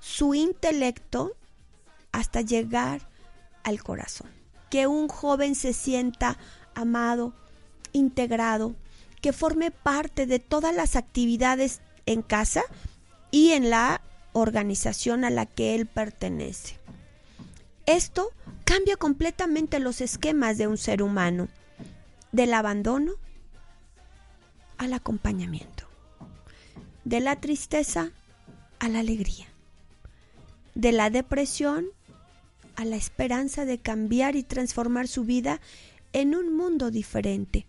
su 0.00 0.34
intelecto 0.34 1.36
hasta 2.10 2.40
llegar 2.40 3.08
al 3.62 3.80
corazón. 3.84 4.28
Que 4.70 4.88
un 4.88 5.06
joven 5.06 5.54
se 5.54 5.72
sienta 5.72 6.36
amado, 6.74 7.32
integrado, 7.92 8.74
que 9.22 9.32
forme 9.32 9.70
parte 9.70 10.26
de 10.26 10.40
todas 10.40 10.74
las 10.74 10.96
actividades 10.96 11.80
en 12.06 12.22
casa 12.22 12.64
y 13.30 13.52
en 13.52 13.70
la 13.70 14.00
organización 14.32 15.24
a 15.24 15.30
la 15.30 15.46
que 15.46 15.76
él 15.76 15.86
pertenece. 15.86 16.76
Esto 17.86 18.32
cambia 18.64 18.96
completamente 18.96 19.78
los 19.78 20.00
esquemas 20.00 20.58
de 20.58 20.66
un 20.66 20.76
ser 20.76 21.04
humano, 21.04 21.46
del 22.32 22.52
abandono 22.52 23.12
al 24.78 24.94
acompañamiento, 24.94 25.86
de 27.04 27.20
la 27.20 27.36
tristeza 27.36 28.12
a 28.78 28.88
la 28.88 29.00
alegría, 29.00 29.46
de 30.74 30.92
la 30.92 31.10
depresión 31.10 31.86
a 32.78 32.84
la 32.84 32.94
esperanza 32.94 33.64
de 33.64 33.78
cambiar 33.78 34.36
y 34.36 34.44
transformar 34.44 35.08
su 35.08 35.24
vida 35.24 35.60
en 36.12 36.36
un 36.36 36.56
mundo 36.56 36.92
diferente. 36.92 37.66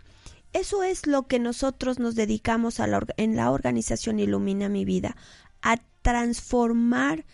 Eso 0.54 0.84
es 0.84 1.08
lo 1.08 1.28
que 1.28 1.40
nosotros 1.40 1.98
nos 1.98 2.14
dedicamos 2.14 2.80
en 3.18 3.36
la 3.36 3.50
organización 3.50 4.20
Ilumina 4.20 4.70
mi 4.70 4.86
vida, 4.86 5.18
a 5.64 5.78
transformar 6.04 7.26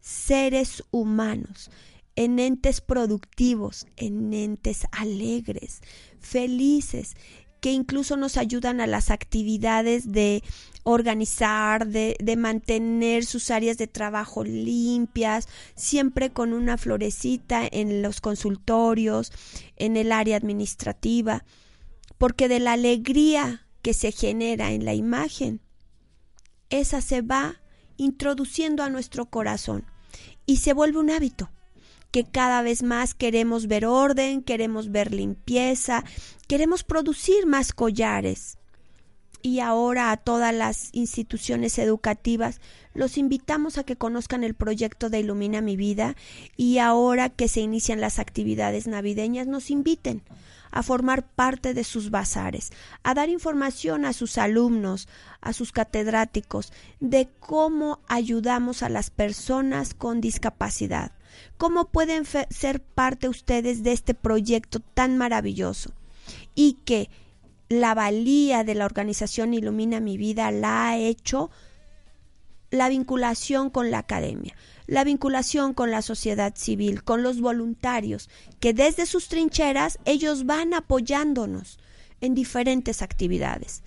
seres 0.00 0.84
humanos 0.90 1.70
en 2.16 2.38
entes 2.38 2.82
productivos, 2.82 3.86
en 3.96 4.34
entes 4.34 4.86
alegres, 4.92 5.80
felices, 6.20 7.16
que 7.62 7.72
incluso 7.72 8.18
nos 8.18 8.36
ayudan 8.36 8.82
a 8.82 8.86
las 8.86 9.10
actividades 9.10 10.12
de 10.12 10.42
organizar, 10.82 11.86
de, 11.86 12.16
de, 12.18 12.36
mantener 12.36 13.24
sus 13.24 13.52
áreas 13.52 13.78
de 13.78 13.86
trabajo 13.86 14.42
limpias, 14.42 15.48
siempre 15.76 16.30
con 16.30 16.52
una 16.52 16.76
florecita 16.76 17.62
en 17.70 18.02
los 18.02 18.20
consultorios, 18.20 19.32
en 19.76 19.96
el 19.96 20.10
área 20.10 20.36
administrativa, 20.36 21.44
porque 22.18 22.48
de 22.48 22.58
la 22.58 22.72
alegría 22.72 23.64
que 23.80 23.94
se 23.94 24.10
genera 24.10 24.72
en 24.72 24.84
la 24.84 24.94
imagen 24.94 25.60
esa 26.68 27.00
se 27.00 27.22
va 27.22 27.60
introduciendo 27.96 28.82
a 28.82 28.88
nuestro 28.88 29.26
corazón 29.26 29.84
y 30.46 30.56
se 30.56 30.72
vuelve 30.72 30.98
un 30.98 31.10
hábito 31.10 31.50
que 32.12 32.24
cada 32.24 32.62
vez 32.62 32.82
más 32.82 33.14
queremos 33.14 33.66
ver 33.66 33.86
orden, 33.86 34.42
queremos 34.42 34.92
ver 34.92 35.12
limpieza, 35.12 36.04
queremos 36.46 36.84
producir 36.84 37.46
más 37.46 37.72
collares. 37.72 38.58
Y 39.44 39.58
ahora 39.58 40.12
a 40.12 40.18
todas 40.18 40.54
las 40.54 40.90
instituciones 40.92 41.76
educativas 41.78 42.60
los 42.94 43.18
invitamos 43.18 43.76
a 43.76 43.82
que 43.82 43.96
conozcan 43.96 44.44
el 44.44 44.54
proyecto 44.54 45.10
de 45.10 45.18
Ilumina 45.18 45.60
mi 45.60 45.76
vida 45.76 46.14
y 46.56 46.78
ahora 46.78 47.28
que 47.28 47.48
se 47.48 47.60
inician 47.60 48.00
las 48.00 48.20
actividades 48.20 48.86
navideñas 48.86 49.48
nos 49.48 49.70
inviten 49.70 50.22
a 50.70 50.82
formar 50.82 51.24
parte 51.26 51.74
de 51.74 51.84
sus 51.84 52.10
bazares, 52.10 52.72
a 53.02 53.14
dar 53.14 53.28
información 53.28 54.04
a 54.04 54.12
sus 54.12 54.38
alumnos, 54.38 55.08
a 55.40 55.52
sus 55.52 55.72
catedráticos, 55.72 56.72
de 57.00 57.28
cómo 57.40 58.00
ayudamos 58.08 58.82
a 58.82 58.88
las 58.88 59.10
personas 59.10 59.92
con 59.94 60.20
discapacidad, 60.20 61.12
cómo 61.56 61.88
pueden 61.90 62.24
ser 62.24 62.82
parte 62.82 63.28
ustedes 63.28 63.82
de 63.82 63.92
este 63.92 64.14
proyecto 64.14 64.80
tan 64.80 65.16
maravilloso 65.16 65.92
y 66.54 66.74
que 66.84 67.10
la 67.68 67.94
valía 67.94 68.64
de 68.64 68.74
la 68.74 68.84
organización 68.84 69.54
Ilumina 69.54 70.00
mi 70.00 70.16
vida 70.16 70.50
la 70.50 70.88
ha 70.88 70.98
hecho 70.98 71.50
la 72.70 72.88
vinculación 72.88 73.70
con 73.70 73.90
la 73.90 73.98
academia, 73.98 74.56
la 74.86 75.04
vinculación 75.04 75.74
con 75.74 75.90
la 75.90 76.02
sociedad 76.02 76.54
civil, 76.56 77.04
con 77.04 77.22
los 77.22 77.40
voluntarios, 77.40 78.30
que 78.60 78.72
desde 78.72 79.06
sus 79.06 79.28
trincheras 79.28 79.98
ellos 80.06 80.46
van 80.46 80.74
apoyándonos 80.74 81.78
en 82.20 82.34
diferentes 82.34 83.02
actividades, 83.02 83.82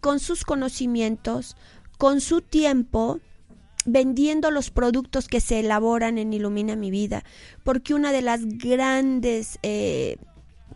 con 0.00 0.18
sus 0.18 0.44
conocimientos, 0.44 1.56
con 1.96 2.20
su 2.20 2.40
tiempo, 2.40 3.20
vendiendo 3.84 4.50
los 4.50 4.70
productos 4.70 5.28
que 5.28 5.40
se 5.40 5.60
elaboran 5.60 6.18
en 6.18 6.32
Ilumina 6.32 6.76
mi 6.76 6.90
vida, 6.90 7.24
porque 7.64 7.94
una 7.94 8.12
de 8.12 8.22
las 8.22 8.44
grandes 8.44 9.58
eh, 9.62 10.16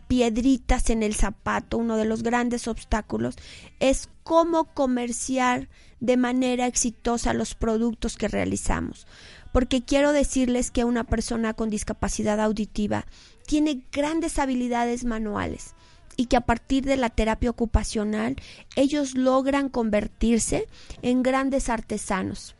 piedritas 0.09 0.91
en 0.91 1.03
el 1.03 1.15
zapato, 1.15 1.79
uno 1.79 1.97
de 1.97 2.05
los 2.05 2.23
grandes 2.23 2.69
obstáculos, 2.69 3.37
es 3.81 4.09
cómo 4.23 4.65
comerciar 4.65 5.69
de 6.01 6.17
manera 6.17 6.67
exitosa 6.67 7.33
los 7.33 7.55
productos 7.55 8.17
que 8.17 8.29
realizamos. 8.29 9.07
Porque 9.53 9.83
quiero 9.83 10.13
decirles 10.13 10.71
que 10.71 10.85
una 10.85 11.05
persona 11.05 11.55
con 11.55 11.71
discapacidad 11.71 12.41
auditiva 12.41 13.07
tiene 13.47 13.85
grandes 13.91 14.39
habilidades 14.39 15.05
manuales 15.05 15.75
y 16.17 16.27
que 16.27 16.37
a 16.37 16.41
partir 16.43 16.85
de 16.85 16.97
la 16.97 17.11
terapia 17.11 17.51
ocupacional 17.51 18.37
ellos 18.75 19.15
logran 19.15 19.69
convertirse 19.69 20.67
en 21.03 21.23
grandes 21.23 21.69
artesanos, 21.69 22.56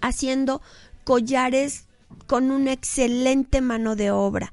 haciendo 0.00 0.62
collares 1.04 1.86
con 2.26 2.50
una 2.50 2.72
excelente 2.72 3.60
mano 3.60 3.96
de 3.96 4.10
obra, 4.10 4.52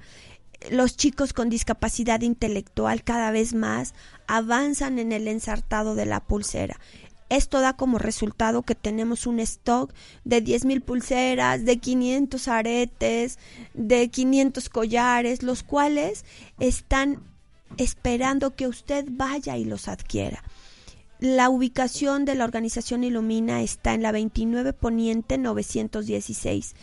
los 0.72 0.96
chicos 0.96 1.34
con 1.34 1.50
discapacidad 1.50 2.22
intelectual 2.22 3.04
cada 3.04 3.32
vez 3.32 3.54
más 3.54 3.94
avanzan 4.28 5.00
en 5.00 5.12
el 5.12 5.28
ensartado 5.28 5.96
de 5.96 6.06
la 6.06 6.22
pulsera. 6.22 6.80
Esto 7.30 7.62
da 7.62 7.74
como 7.74 7.98
resultado 7.98 8.62
que 8.62 8.76
tenemos 8.76 9.26
un 9.26 9.40
stock 9.40 9.92
de 10.24 10.44
10.000 10.44 10.84
pulseras, 10.84 11.66
de 11.66 11.78
500 11.78 12.48
aretes, 12.48 13.40
de 13.74 14.10
500 14.10 14.70
collares, 14.70 15.42
los 15.42 15.64
cuales 15.64 16.26
están 16.60 17.20
esperando 17.78 18.56
que 18.56 18.68
usted 18.68 19.06
vaya 19.10 19.58
y 19.58 19.66
los 19.66 19.88
adquiera. 19.88 20.44
La 21.24 21.50
ubicación 21.50 22.26
de 22.26 22.36
la 22.36 22.44
organización 22.44 23.06
Ilumina 23.06 23.62
está 23.62 23.94
en 23.94 24.02
la 24.02 24.12
29 24.12 24.74
Poniente 24.74 25.38
916 25.38 26.76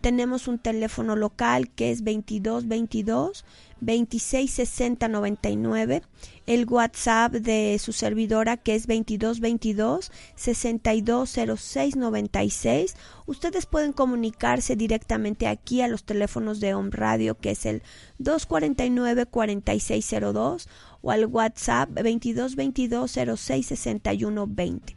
tenemos 0.00 0.48
un 0.48 0.58
teléfono 0.58 1.14
local 1.16 1.68
que 1.70 1.90
es 1.90 2.04
2222 2.04 3.44
266099, 3.80 6.02
el 6.46 6.66
WhatsApp 6.68 7.32
de 7.32 7.78
su 7.80 7.92
servidora 7.92 8.56
que 8.56 8.74
es 8.74 8.88
2222 8.88 10.10
620696. 10.34 12.96
Ustedes 13.26 13.66
pueden 13.66 13.92
comunicarse 13.92 14.74
directamente 14.74 15.46
aquí 15.46 15.80
a 15.80 15.86
los 15.86 16.02
teléfonos 16.02 16.58
de 16.58 16.74
Home 16.74 16.90
Radio 16.90 17.36
que 17.36 17.52
es 17.52 17.66
el 17.66 17.84
249 18.18 19.26
4602 19.26 20.68
o 21.02 21.10
al 21.10 21.26
WhatsApp 21.26 21.90
2222 21.90 23.12
066120. 23.12 24.96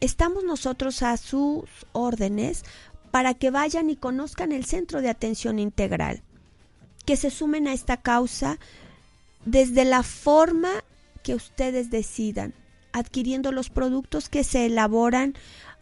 Estamos 0.00 0.44
nosotros 0.44 1.02
a 1.02 1.16
sus 1.16 1.64
órdenes 1.92 2.64
para 3.10 3.34
que 3.34 3.50
vayan 3.50 3.90
y 3.90 3.96
conozcan 3.96 4.52
el 4.52 4.64
Centro 4.64 5.00
de 5.00 5.08
Atención 5.08 5.58
Integral, 5.58 6.22
que 7.04 7.16
se 7.16 7.30
sumen 7.30 7.66
a 7.66 7.72
esta 7.72 7.96
causa 7.96 8.58
desde 9.44 9.84
la 9.84 10.02
forma 10.02 10.70
que 11.22 11.34
ustedes 11.34 11.90
decidan, 11.90 12.54
adquiriendo 12.92 13.50
los 13.50 13.70
productos 13.70 14.28
que 14.28 14.44
se 14.44 14.66
elaboran 14.66 15.34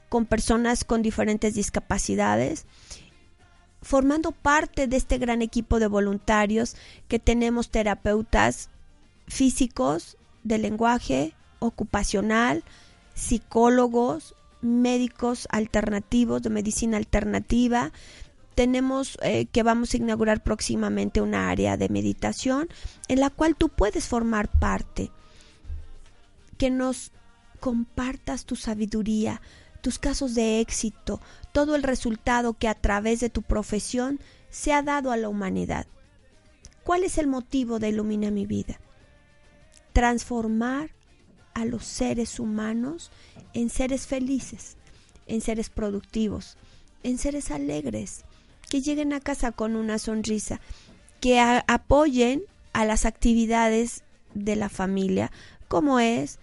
con 0.08 0.24
personas 0.24 0.84
con 0.84 1.02
diferentes 1.02 1.54
discapacidades, 1.54 2.64
formando 3.82 4.32
parte 4.32 4.86
de 4.86 4.96
este 4.96 5.18
gran 5.18 5.42
equipo 5.42 5.78
de 5.78 5.88
voluntarios 5.88 6.76
que 7.08 7.18
tenemos 7.18 7.70
terapeutas 7.70 8.70
físicos, 9.26 10.16
de 10.44 10.58
lenguaje, 10.58 11.34
ocupacional, 11.58 12.64
psicólogos, 13.14 14.34
médicos 14.60 15.48
alternativos, 15.50 16.42
de 16.42 16.50
medicina 16.50 16.96
alternativa. 16.96 17.92
Tenemos 18.54 19.18
eh, 19.22 19.46
que 19.46 19.62
vamos 19.62 19.92
a 19.92 19.96
inaugurar 19.98 20.42
próximamente 20.42 21.20
una 21.20 21.50
área 21.50 21.76
de 21.76 21.88
meditación 21.88 22.68
en 23.08 23.20
la 23.20 23.30
cual 23.30 23.56
tú 23.56 23.68
puedes 23.68 24.06
formar 24.06 24.48
parte. 24.58 25.10
Que 26.56 26.70
nos 26.70 27.12
compartas 27.60 28.44
tu 28.44 28.56
sabiduría, 28.56 29.42
tus 29.82 29.98
casos 29.98 30.34
de 30.34 30.60
éxito, 30.60 31.20
todo 31.52 31.74
el 31.74 31.82
resultado 31.82 32.54
que 32.54 32.68
a 32.68 32.74
través 32.74 33.20
de 33.20 33.30
tu 33.30 33.42
profesión 33.42 34.20
se 34.50 34.72
ha 34.72 34.82
dado 34.82 35.10
a 35.10 35.16
la 35.16 35.28
humanidad. 35.28 35.86
¿Cuál 36.82 37.04
es 37.04 37.18
el 37.18 37.26
motivo 37.26 37.78
de 37.78 37.90
Ilumina 37.90 38.30
mi 38.30 38.46
vida? 38.46 38.80
Transformar 39.96 40.90
a 41.54 41.64
los 41.64 41.86
seres 41.86 42.38
humanos 42.38 43.10
en 43.54 43.70
seres 43.70 44.06
felices, 44.06 44.76
en 45.26 45.40
seres 45.40 45.70
productivos, 45.70 46.58
en 47.02 47.16
seres 47.16 47.50
alegres, 47.50 48.26
que 48.68 48.82
lleguen 48.82 49.14
a 49.14 49.20
casa 49.20 49.52
con 49.52 49.74
una 49.74 49.98
sonrisa, 49.98 50.60
que 51.22 51.40
apoyen 51.40 52.42
a 52.74 52.84
las 52.84 53.06
actividades 53.06 54.04
de 54.34 54.54
la 54.54 54.68
familia, 54.68 55.32
como 55.66 55.98
es 55.98 56.40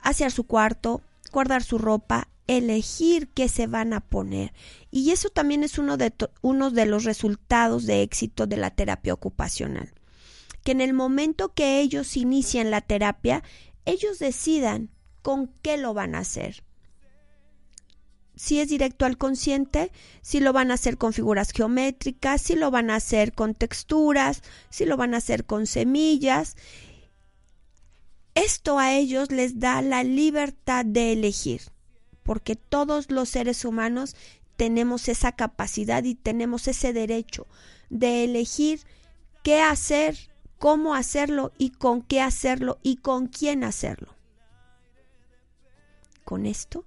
hacer 0.00 0.32
su 0.32 0.44
cuarto, 0.44 1.02
guardar 1.32 1.62
su 1.62 1.76
ropa, 1.76 2.28
elegir 2.46 3.28
qué 3.28 3.50
se 3.50 3.66
van 3.66 3.92
a 3.92 4.00
poner. 4.00 4.54
Y 4.90 5.10
eso 5.10 5.28
también 5.28 5.64
es 5.64 5.76
uno 5.76 5.98
de, 5.98 6.14
uno 6.40 6.70
de 6.70 6.86
los 6.86 7.04
resultados 7.04 7.84
de 7.84 8.00
éxito 8.00 8.46
de 8.46 8.56
la 8.56 8.70
terapia 8.70 9.12
ocupacional. 9.12 9.92
Que 10.64 10.72
en 10.72 10.80
el 10.80 10.92
momento 10.92 11.54
que 11.54 11.80
ellos 11.80 12.16
inician 12.16 12.70
la 12.70 12.80
terapia, 12.80 13.42
ellos 13.84 14.18
decidan 14.18 14.90
con 15.22 15.48
qué 15.62 15.76
lo 15.76 15.94
van 15.94 16.14
a 16.14 16.20
hacer. 16.20 16.64
Si 18.34 18.58
es 18.58 18.70
directo 18.70 19.04
al 19.04 19.18
consciente, 19.18 19.92
si 20.22 20.40
lo 20.40 20.54
van 20.54 20.70
a 20.70 20.74
hacer 20.74 20.96
con 20.96 21.12
figuras 21.12 21.50
geométricas, 21.50 22.40
si 22.40 22.56
lo 22.56 22.70
van 22.70 22.88
a 22.88 22.96
hacer 22.96 23.34
con 23.34 23.54
texturas, 23.54 24.42
si 24.70 24.86
lo 24.86 24.96
van 24.96 25.12
a 25.12 25.18
hacer 25.18 25.44
con 25.44 25.66
semillas. 25.66 26.56
Esto 28.34 28.78
a 28.78 28.94
ellos 28.94 29.30
les 29.30 29.60
da 29.60 29.82
la 29.82 30.04
libertad 30.04 30.86
de 30.86 31.12
elegir, 31.12 31.60
porque 32.22 32.56
todos 32.56 33.10
los 33.10 33.28
seres 33.28 33.66
humanos 33.66 34.16
tenemos 34.56 35.08
esa 35.08 35.32
capacidad 35.32 36.04
y 36.04 36.14
tenemos 36.14 36.66
ese 36.66 36.94
derecho 36.94 37.46
de 37.90 38.24
elegir 38.24 38.80
qué 39.42 39.60
hacer 39.60 40.29
cómo 40.60 40.94
hacerlo 40.94 41.52
y 41.56 41.70
con 41.70 42.02
qué 42.02 42.20
hacerlo 42.20 42.78
y 42.82 42.96
con 42.96 43.28
quién 43.28 43.64
hacerlo. 43.64 44.14
Con 46.22 46.44
esto 46.44 46.84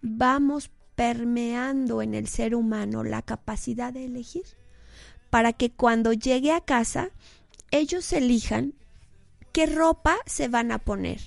vamos 0.00 0.70
permeando 0.94 2.00
en 2.00 2.14
el 2.14 2.28
ser 2.28 2.54
humano 2.54 3.02
la 3.02 3.22
capacidad 3.22 3.92
de 3.92 4.04
elegir 4.04 4.44
para 5.30 5.52
que 5.52 5.70
cuando 5.70 6.12
llegue 6.12 6.52
a 6.52 6.60
casa 6.60 7.10
ellos 7.72 8.12
elijan 8.12 8.74
qué 9.52 9.66
ropa 9.66 10.16
se 10.24 10.46
van 10.46 10.70
a 10.70 10.78
poner, 10.78 11.20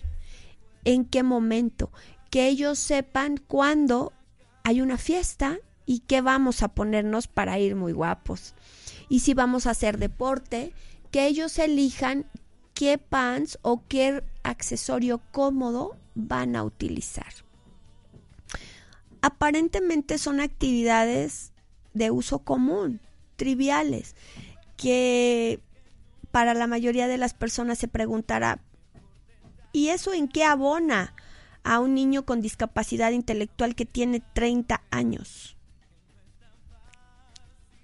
en 0.86 1.04
qué 1.04 1.24
momento, 1.24 1.92
que 2.30 2.48
ellos 2.48 2.80
sepan 2.80 3.36
cuándo 3.36 4.14
hay 4.64 4.80
una 4.80 4.98
fiesta 4.98 5.60
y 5.86 6.00
qué 6.00 6.22
vamos 6.22 6.64
a 6.64 6.70
ponernos 6.70 7.28
para 7.28 7.60
ir 7.60 7.76
muy 7.76 7.92
guapos. 7.92 8.56
Y 9.10 9.20
si 9.20 9.34
vamos 9.34 9.68
a 9.68 9.72
hacer 9.72 9.98
deporte, 9.98 10.74
que 11.12 11.28
ellos 11.28 11.60
elijan 11.60 12.26
qué 12.74 12.98
pants 12.98 13.60
o 13.62 13.84
qué 13.88 14.24
accesorio 14.44 15.22
cómodo 15.32 15.98
van 16.16 16.56
a 16.56 16.64
utilizar. 16.64 17.34
aparentemente 19.22 20.18
son 20.18 20.40
actividades 20.40 21.54
de 21.94 22.10
uso 22.10 22.40
común, 22.40 23.00
triviales, 23.36 24.16
que 24.78 25.60
para 26.32 26.54
la 26.54 26.66
mayoría 26.66 27.08
de 27.08 27.18
las 27.18 27.34
personas 27.34 27.78
se 27.78 27.88
preguntará, 27.88 28.62
¿y 29.74 29.90
eso 29.90 30.14
en 30.14 30.28
qué 30.28 30.44
abona 30.44 31.14
a 31.64 31.80
un 31.80 31.94
niño 31.94 32.26
con 32.26 32.42
discapacidad 32.42 33.12
intelectual 33.12 33.76
que 33.76 33.86
tiene 33.86 34.24
30 34.34 34.82
años? 34.90 35.56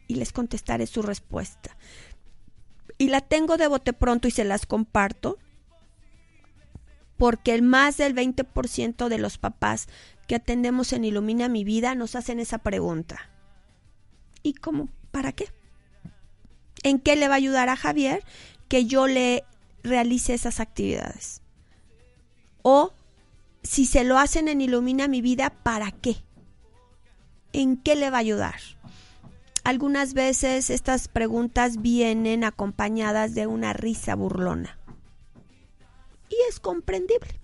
Y 0.08 0.16
les 0.16 0.32
contestaré 0.32 0.88
su 0.88 1.02
respuesta. 1.02 1.78
Y 2.98 3.10
la 3.10 3.22
tengo 3.22 3.58
de 3.58 3.68
bote 3.68 3.94
pronto 3.94 4.28
y 4.28 4.32
se 4.32 4.44
las 4.44 4.66
comparto 4.66 5.38
porque 7.18 7.54
el 7.54 7.64
más 7.64 7.98
del 7.98 8.16
20% 8.16 9.08
de 9.08 9.18
los 9.18 9.38
papás 9.38 9.88
que 10.28 10.36
atendemos 10.36 10.94
en 10.94 11.06
Ilumina 11.06 11.50
mi 11.50 11.64
vida 11.64 11.96
nos 11.96 12.16
hacen 12.16 12.40
esa 12.40 12.60
pregunta. 12.60 13.30
¿Y 14.44 14.54
cómo? 14.54 14.90
¿Para 15.12 15.32
qué? 15.32 15.52
¿En 16.84 17.00
qué 17.00 17.16
le 17.16 17.28
va 17.28 17.34
a 17.36 17.38
ayudar 17.38 17.70
a 17.70 17.76
Javier 17.76 18.24
que 18.68 18.86
yo 18.86 19.08
le 19.08 19.44
realice 19.84 20.34
esas 20.34 20.60
actividades? 20.60 21.42
O 22.62 22.94
si 23.64 23.86
se 23.86 24.04
lo 24.04 24.20
hacen 24.20 24.48
en 24.48 24.62
Ilumina 24.62 25.08
mi 25.08 25.22
vida, 25.22 25.50
¿para 25.50 25.92
qué? 25.92 26.18
¿En 27.52 27.78
qué 27.78 27.96
le 27.96 28.10
va 28.10 28.18
a 28.18 28.22
ayudar? 28.22 28.60
Algunas 29.68 30.14
veces 30.14 30.70
estas 30.70 31.10
preguntas 31.10 31.82
vienen 31.82 32.46
acompañadas 32.46 33.36
de 33.36 33.48
una 33.48 33.74
risa 33.74 34.16
burlona 34.16 34.80
y 36.30 36.36
es 36.48 36.62
comprendible. 36.62 37.38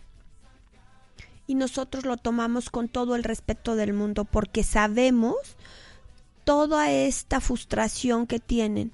Y 1.48 1.56
nosotros 1.56 2.06
lo 2.06 2.16
tomamos 2.16 2.70
con 2.70 2.88
todo 2.88 3.18
el 3.18 3.26
respeto 3.26 3.76
del 3.76 3.92
mundo 3.92 4.24
porque 4.24 4.64
sabemos 4.64 5.36
toda 6.46 6.90
esta 6.92 7.42
frustración 7.42 8.26
que 8.26 8.40
tienen, 8.40 8.94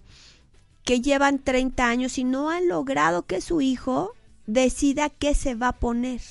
que 0.83 0.99
llevan 0.99 1.37
30 1.37 1.87
años 1.87 2.17
y 2.17 2.23
no 2.23 2.49
han 2.49 2.67
logrado 2.67 3.27
que 3.27 3.41
su 3.41 3.61
hijo 3.61 4.15
decida 4.47 5.11
qué 5.11 5.35
se 5.35 5.53
va 5.53 5.67
a 5.67 5.79
poner. 5.79 6.21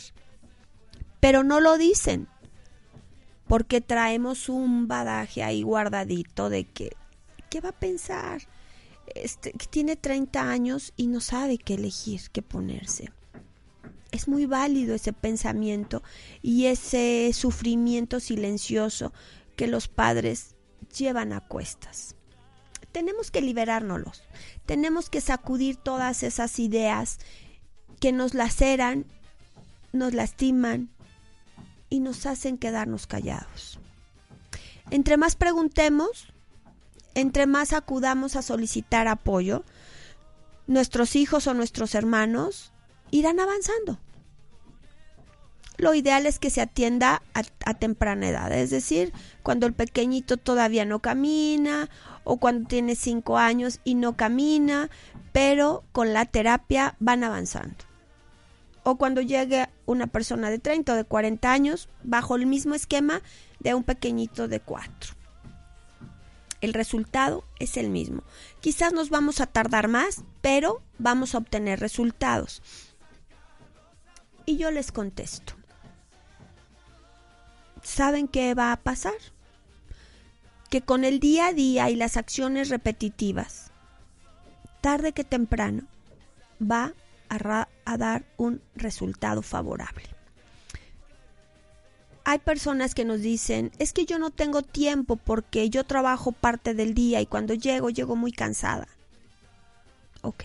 Pero 1.20 1.44
no 1.44 1.60
lo 1.60 1.78
dicen, 1.78 2.26
porque 3.48 3.80
traemos 3.80 4.48
un 4.48 4.86
badaje 4.88 5.42
ahí 5.42 5.62
guardadito 5.62 6.50
de 6.50 6.64
que, 6.64 6.92
¿qué 7.50 7.60
va 7.60 7.70
a 7.70 7.80
pensar? 7.80 8.42
Este, 9.14 9.52
que 9.52 9.66
tiene 9.66 9.96
30 9.96 10.50
años 10.50 10.92
y 10.96 11.06
no 11.06 11.20
sabe 11.20 11.58
qué 11.58 11.74
elegir, 11.74 12.20
qué 12.30 12.42
ponerse 12.42 13.10
es 14.10 14.28
muy 14.28 14.46
válido 14.46 14.94
ese 14.94 15.12
pensamiento 15.12 16.02
y 16.42 16.66
ese 16.66 17.30
sufrimiento 17.34 18.20
silencioso 18.20 19.12
que 19.56 19.66
los 19.66 19.88
padres 19.88 20.54
llevan 20.96 21.32
a 21.32 21.40
cuestas. 21.40 22.14
Tenemos 22.92 23.30
que 23.30 23.42
liberárnoslos, 23.42 24.22
tenemos 24.64 25.10
que 25.10 25.20
sacudir 25.20 25.76
todas 25.76 26.22
esas 26.22 26.58
ideas 26.58 27.18
que 28.00 28.12
nos 28.12 28.34
laceran, 28.34 29.04
nos 29.92 30.14
lastiman 30.14 30.90
y 31.90 32.00
nos 32.00 32.26
hacen 32.26 32.58
quedarnos 32.58 33.06
callados. 33.06 33.78
Entre 34.90 35.16
más 35.16 35.36
preguntemos, 35.36 36.28
entre 37.14 37.46
más 37.46 37.72
acudamos 37.72 38.36
a 38.36 38.42
solicitar 38.42 39.08
apoyo, 39.08 39.64
nuestros 40.66 41.16
hijos 41.16 41.46
o 41.46 41.54
nuestros 41.54 41.94
hermanos 41.94 42.72
irán 43.10 43.40
avanzando. 43.40 43.98
Lo 45.78 45.94
ideal 45.94 46.26
es 46.26 46.38
que 46.40 46.50
se 46.50 46.60
atienda 46.60 47.22
a, 47.34 47.74
temprana 47.74 48.28
edad, 48.28 48.52
es 48.52 48.70
decir, 48.70 49.12
cuando 49.44 49.66
el 49.66 49.74
pequeñito 49.74 50.36
todavía 50.36 50.84
no 50.84 50.98
camina 50.98 51.88
o 52.24 52.38
cuando 52.38 52.66
tiene 52.66 52.96
cinco 52.96 53.38
años 53.38 53.80
y 53.84 53.94
no 53.94 54.16
camina, 54.16 54.90
pero 55.32 55.84
con 55.92 56.12
la 56.12 56.24
terapia 56.24 56.96
van 56.98 57.22
avanzando. 57.22 57.87
O 58.90 58.96
cuando 58.96 59.20
llegue 59.20 59.68
una 59.84 60.06
persona 60.06 60.48
de 60.48 60.58
30 60.58 60.94
o 60.94 60.96
de 60.96 61.04
40 61.04 61.52
años 61.52 61.90
bajo 62.04 62.36
el 62.36 62.46
mismo 62.46 62.74
esquema 62.74 63.20
de 63.60 63.74
un 63.74 63.84
pequeñito 63.84 64.48
de 64.48 64.60
4. 64.60 65.14
El 66.62 66.72
resultado 66.72 67.44
es 67.58 67.76
el 67.76 67.90
mismo. 67.90 68.22
Quizás 68.60 68.94
nos 68.94 69.10
vamos 69.10 69.42
a 69.42 69.46
tardar 69.46 69.88
más, 69.88 70.22
pero 70.40 70.80
vamos 70.96 71.34
a 71.34 71.38
obtener 71.38 71.80
resultados. 71.80 72.62
Y 74.46 74.56
yo 74.56 74.70
les 74.70 74.90
contesto. 74.90 75.52
¿Saben 77.82 78.26
qué 78.26 78.54
va 78.54 78.72
a 78.72 78.80
pasar? 78.80 79.12
Que 80.70 80.80
con 80.80 81.04
el 81.04 81.20
día 81.20 81.48
a 81.48 81.52
día 81.52 81.90
y 81.90 81.94
las 81.94 82.16
acciones 82.16 82.70
repetitivas, 82.70 83.70
tarde 84.80 85.12
que 85.12 85.24
temprano, 85.24 85.82
va 86.58 86.84
a, 86.84 87.07
a 87.28 87.96
dar 87.96 88.24
un 88.36 88.62
resultado 88.74 89.42
favorable. 89.42 90.04
Hay 92.24 92.38
personas 92.40 92.94
que 92.94 93.06
nos 93.06 93.20
dicen, 93.20 93.72
es 93.78 93.92
que 93.92 94.04
yo 94.04 94.18
no 94.18 94.30
tengo 94.30 94.62
tiempo 94.62 95.16
porque 95.16 95.70
yo 95.70 95.84
trabajo 95.84 96.32
parte 96.32 96.74
del 96.74 96.92
día 96.92 97.20
y 97.20 97.26
cuando 97.26 97.54
llego 97.54 97.88
llego 97.88 98.16
muy 98.16 98.32
cansada. 98.32 98.86
Ok. 100.22 100.44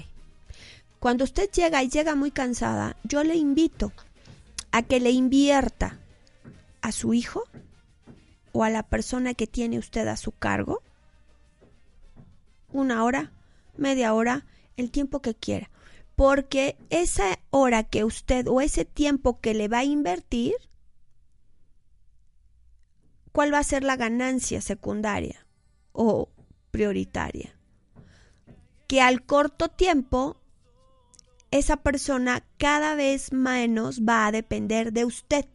Cuando 1.00 1.26
usted 1.26 1.52
llega 1.52 1.84
y 1.84 1.90
llega 1.90 2.16
muy 2.16 2.32
cansada, 2.32 2.96
yo 3.04 3.24
le 3.26 3.36
invito 3.36 3.92
a 4.72 4.82
que 4.84 5.02
le 5.02 5.12
invierta 5.12 6.00
a 6.82 6.94
su 6.94 7.14
hijo 7.14 7.44
o 8.54 8.64
a 8.64 8.70
la 8.70 8.84
persona 8.84 9.34
que 9.34 9.48
tiene 9.48 9.78
usted 9.78 10.08
a 10.08 10.16
su 10.16 10.32
cargo 10.32 10.82
una 12.72 13.04
hora, 13.04 13.32
media 13.78 14.14
hora, 14.14 14.46
el 14.78 14.90
tiempo 14.90 15.22
que 15.22 15.36
quiera. 15.36 15.70
Porque 16.16 16.78
esa 16.90 17.40
hora 17.50 17.84
que 17.84 18.04
usted 18.04 18.48
o 18.48 18.62
ese 18.62 18.86
tiempo 18.86 19.40
que 19.40 19.54
le 19.54 19.68
va 19.68 19.80
a 19.80 19.84
invertir, 19.84 20.54
¿cuál 23.32 23.54
va 23.54 23.60
a 23.60 23.64
ser 23.64 23.84
la 23.84 23.96
ganancia 23.96 24.62
secundaria 24.62 25.46
o 25.92 26.30
prioritaria? 26.72 27.58
Que 28.88 29.02
al 29.02 29.26
corto 29.26 29.70
tiempo 29.70 30.38
esa 31.50 31.78
persona 31.78 32.44
cada 32.58 32.96
vez 32.96 33.32
menos 33.32 34.02
va 34.02 34.28
a 34.28 34.32
depender 34.32 34.92
de 34.92 35.06
usted. 35.06 35.46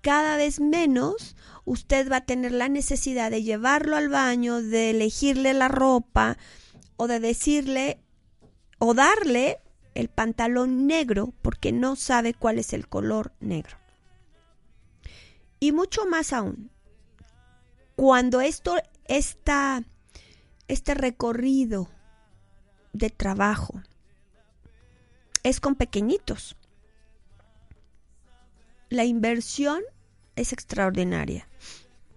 Cada 0.00 0.36
vez 0.36 0.60
menos 0.60 1.36
usted 1.64 2.10
va 2.10 2.18
a 2.18 2.26
tener 2.26 2.52
la 2.52 2.68
necesidad 2.68 3.30
de 3.30 3.42
llevarlo 3.42 3.96
al 3.96 4.08
baño, 4.08 4.60
de 4.60 4.90
elegirle 4.90 5.54
la 5.54 5.68
ropa 5.68 6.36
o 6.96 7.06
de 7.06 7.20
decirle 7.20 8.03
o 8.86 8.92
darle 8.92 9.60
el 9.94 10.10
pantalón 10.10 10.86
negro 10.86 11.32
porque 11.40 11.72
no 11.72 11.96
sabe 11.96 12.34
cuál 12.34 12.58
es 12.58 12.74
el 12.74 12.86
color 12.86 13.32
negro. 13.40 13.78
Y 15.58 15.72
mucho 15.72 16.04
más 16.04 16.34
aún, 16.34 16.70
cuando 17.96 18.42
esto, 18.42 18.76
esta, 19.06 19.82
este 20.68 20.92
recorrido 20.92 21.88
de 22.92 23.08
trabajo 23.08 23.80
es 25.42 25.60
con 25.60 25.76
pequeñitos. 25.76 26.54
La 28.90 29.06
inversión 29.06 29.82
es 30.36 30.52
extraordinaria, 30.52 31.48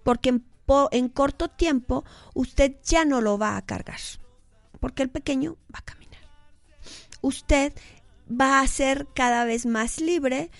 porque 0.04 0.28
en, 0.28 0.44
en, 0.90 1.08
corto 1.08 1.48
tiempo 1.48 2.04
usted 2.34 2.76
ya 2.84 3.06
no 3.06 3.22
lo 3.22 3.38
va 3.38 3.56
a 3.56 3.64
cargar, 3.64 4.00
porque 4.80 5.02
el 5.02 5.08
pequeño 5.08 5.56
va 5.74 5.78
a 5.78 5.82
caminar. 5.82 5.97
Usted 7.20 7.72
va 8.28 8.60
a 8.60 8.66
ser 8.66 9.06
cada 9.14 9.44
vez 9.44 9.66
más 9.66 10.00
libre 10.00 10.50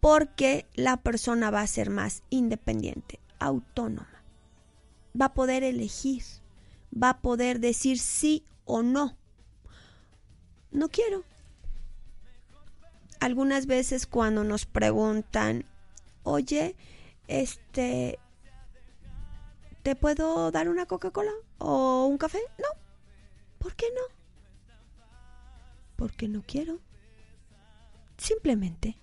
porque 0.00 0.66
la 0.74 0.96
persona 0.96 1.50
va 1.50 1.60
a 1.60 1.66
ser 1.66 1.90
más 1.90 2.22
independiente, 2.30 3.20
autónoma. 3.38 4.24
Va 5.20 5.26
a 5.26 5.34
poder 5.34 5.62
elegir, 5.62 6.22
va 6.90 7.10
a 7.10 7.20
poder 7.20 7.60
decir 7.60 7.98
sí 7.98 8.44
o 8.64 8.82
no. 8.82 9.16
No 10.70 10.88
quiero, 10.88 11.24
algunas 13.20 13.66
veces 13.66 14.06
cuando 14.06 14.44
nos 14.44 14.66
preguntan, 14.66 15.66
oye, 16.22 16.74
este, 17.28 18.18
¿te 19.82 19.94
puedo 19.94 20.50
dar 20.50 20.68
una 20.68 20.86
Coca-Cola 20.86 21.32
o 21.58 22.06
un 22.06 22.18
café? 22.18 22.40
No. 22.58 22.68
¿Por 23.58 23.74
qué 23.74 23.86
no? 23.94 24.19
Porque 26.00 26.28
no 26.28 26.42
quiero. 26.46 26.78
Simplemente. 28.16 28.96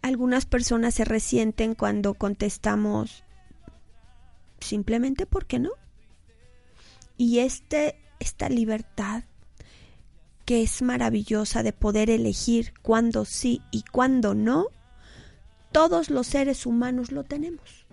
Algunas 0.00 0.46
personas 0.46 0.94
se 0.94 1.04
resienten 1.04 1.74
cuando 1.74 2.14
contestamos 2.14 3.24
simplemente 4.60 5.26
porque 5.26 5.58
no. 5.58 5.70
Y 7.16 7.40
este, 7.40 7.96
esta 8.20 8.48
libertad 8.48 9.24
que 10.44 10.62
es 10.62 10.80
maravillosa 10.80 11.64
de 11.64 11.72
poder 11.72 12.08
elegir 12.08 12.72
cuándo 12.80 13.24
sí 13.24 13.62
y 13.72 13.82
cuándo 13.82 14.36
no, 14.36 14.68
todos 15.72 16.08
los 16.08 16.28
seres 16.28 16.66
humanos 16.66 17.10
lo 17.10 17.24
tenemos. 17.24 17.84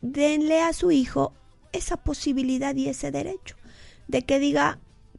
Denle 0.00 0.62
a 0.62 0.72
su 0.72 0.90
hijo 0.90 1.34
esa 1.72 1.98
posibilidad 1.98 2.74
y 2.76 2.88
ese 2.88 3.10
derecho 3.10 3.56
de 4.08 4.22
que 4.22 4.38
diga, 4.38 4.78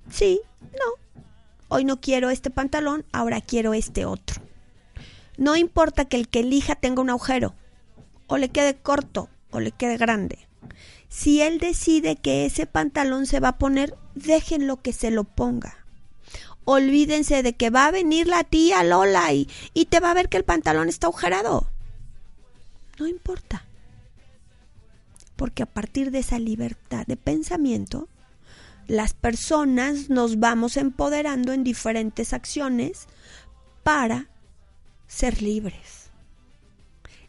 sí, 0.10 0.42
no, 0.62 1.02
hoy 1.72 1.86
no 1.86 2.02
quiero 2.02 2.30
este 2.30 2.50
pantalón, 2.50 3.06
ahora 3.14 3.40
quiero 3.40 3.74
este 3.74 4.06
otro. 4.06 4.42
No 5.38 5.56
importa 5.56 6.04
que 6.04 6.18
el 6.18 6.28
que 6.28 6.42
elija 6.42 6.76
tenga 6.76 7.02
un 7.02 7.10
agujero, 7.10 7.56
o 8.28 8.38
le 8.38 8.50
quede 8.50 8.76
corto, 8.76 9.30
o 9.52 9.62
le 9.62 9.72
quede 9.72 9.96
grande. 9.96 10.38
Si 11.08 11.42
él 11.42 11.60
decide 11.60 12.18
que 12.18 12.46
ese 12.46 12.66
pantalón 12.66 13.26
se 13.26 13.40
va 13.40 13.50
a 13.50 13.58
poner, 13.58 13.96
déjenlo 14.16 14.82
que 14.82 14.92
se 14.92 15.12
lo 15.12 15.24
ponga. 15.24 15.78
Olvídense 16.66 17.42
de 17.42 17.54
que 17.54 17.70
va 17.70 17.86
a 17.86 17.92
venir 17.92 18.28
la 18.28 18.44
tía 18.44 18.84
Lola 18.84 19.32
y, 19.32 19.50
y 19.74 19.86
te 19.86 20.02
va 20.02 20.12
a 20.12 20.16
ver 20.16 20.28
que 20.28 20.38
el 20.38 20.44
pantalón 20.44 20.90
está 20.90 21.08
agujerado. 21.08 21.68
No 23.00 23.08
importa. 23.08 23.64
Porque 25.38 25.64
a 25.64 25.68
partir 25.68 26.12
de 26.12 26.20
esa 26.20 26.38
libertad 26.38 27.06
de 27.08 27.16
pensamiento, 27.16 28.10
las 28.88 29.13
personas 29.13 30.10
nos 30.10 30.39
vamos 30.39 30.78
empoderando 30.78 31.54
en 31.54 31.63
diferentes 31.63 32.34
acciones 32.34 33.08
para 33.84 34.30
ser 35.08 35.41
libres. 35.41 36.10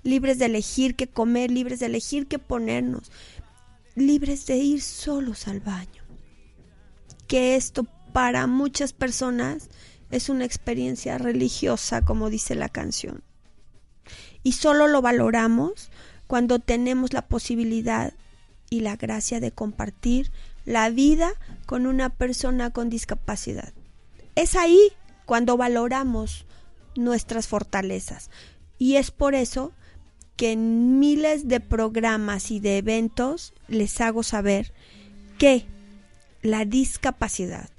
Libres 0.03 0.39
de 0.39 0.47
elegir 0.47 0.97
qué 0.97 1.07
comer, 1.07 1.51
libres 1.51 1.81
de 1.81 1.87
elegir 1.87 2.27
qué 2.27 2.39
ponernos, 2.39 3.11
libres 3.95 4.47
de 4.47 4.57
ir 4.57 4.83
solos 4.83 5.47
al 5.49 5.61
baño. 5.61 6.03
Que 7.27 7.57
esto 7.57 7.87
para 8.13 8.47
muchas 8.47 8.93
personas 8.93 9.69
es 10.11 10.29
una 10.29 10.45
experiencia 10.45 11.19
religiosa, 11.19 12.03
como 12.03 12.31
dice 12.31 12.55
la 12.55 12.69
canción. 12.69 13.23
Y 14.43 14.53
solo 14.53 14.89
lo 14.89 15.03
valoramos 15.03 15.91
cuando 16.27 16.59
tenemos 16.59 17.13
la 17.13 17.27
posibilidad 17.29 18.13
y 18.71 18.81
la 18.81 18.97
gracia 18.97 19.39
de 19.41 19.53
compartir 19.53 20.31
la 20.65 20.91
vida 20.91 21.33
con 21.67 21.87
una 21.87 22.11
persona 22.11 22.71
con 22.71 22.91
discapacidad. 22.91 23.73
Es 24.35 24.57
ahí 24.57 24.93
cuando 25.27 25.57
valoramos 25.57 26.47
nuestras 26.97 27.49
fortalezas. 27.49 28.31
Y 28.79 28.97
es 28.97 29.11
por 29.11 29.35
eso 29.35 29.73
que 30.37 30.53
en 30.53 30.99
miles 30.99 31.49
de 31.49 31.61
programas 31.61 32.51
y 32.51 32.61
de 32.61 32.79
eventos 32.79 33.55
les 33.69 34.01
hago 34.01 34.23
saber 34.23 34.73
que 35.39 35.67
la 36.43 36.65
discapacidad, 36.65 37.71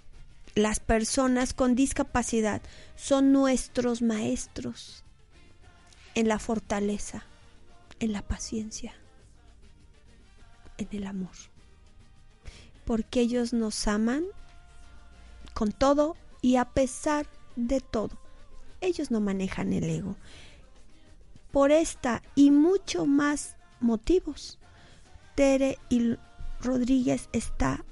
las 0.55 0.79
personas 0.79 1.53
con 1.53 1.75
discapacidad 1.75 2.61
son 2.95 3.31
nuestros 3.31 4.01
maestros 4.01 5.03
en 6.15 6.27
la 6.27 6.39
fortaleza, 6.39 7.25
en 7.99 8.13
la 8.13 8.21
paciencia, 8.21 8.93
en 10.77 10.87
el 10.91 11.07
amor. 11.07 11.52
Porque 12.85 13.21
ellos 13.21 13.53
nos 13.53 13.87
aman 13.87 14.25
con 15.53 15.71
todo 15.71 16.15
y 16.41 16.57
a 16.57 16.65
pesar 16.65 17.27
de 17.55 17.79
todo. 17.79 18.17
Ellos 18.81 19.11
no 19.11 19.21
manejan 19.21 19.71
el 19.73 19.89
ego. 19.89 20.17
Por 21.51 21.71
esta 21.71 22.21
y 22.35 22.51
mucho 22.51 23.05
más 23.05 23.55
motivos, 23.79 24.59
Tere 25.35 25.77
y 25.89 26.17
Rodríguez 26.61 27.29
está 27.31 27.85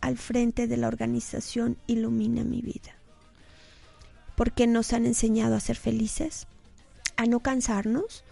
al 0.00 0.16
frente 0.16 0.66
de 0.66 0.76
la 0.76 0.88
organización 0.88 1.76
Ilumina 1.86 2.44
mi 2.44 2.62
vida. 2.62 2.94
Porque 4.36 4.66
nos 4.66 4.92
han 4.92 5.04
enseñado 5.04 5.56
a 5.56 5.60
ser 5.60 5.76
felices, 5.76 6.46
a 7.16 7.26
no 7.26 7.40
cansarnos, 7.40 8.24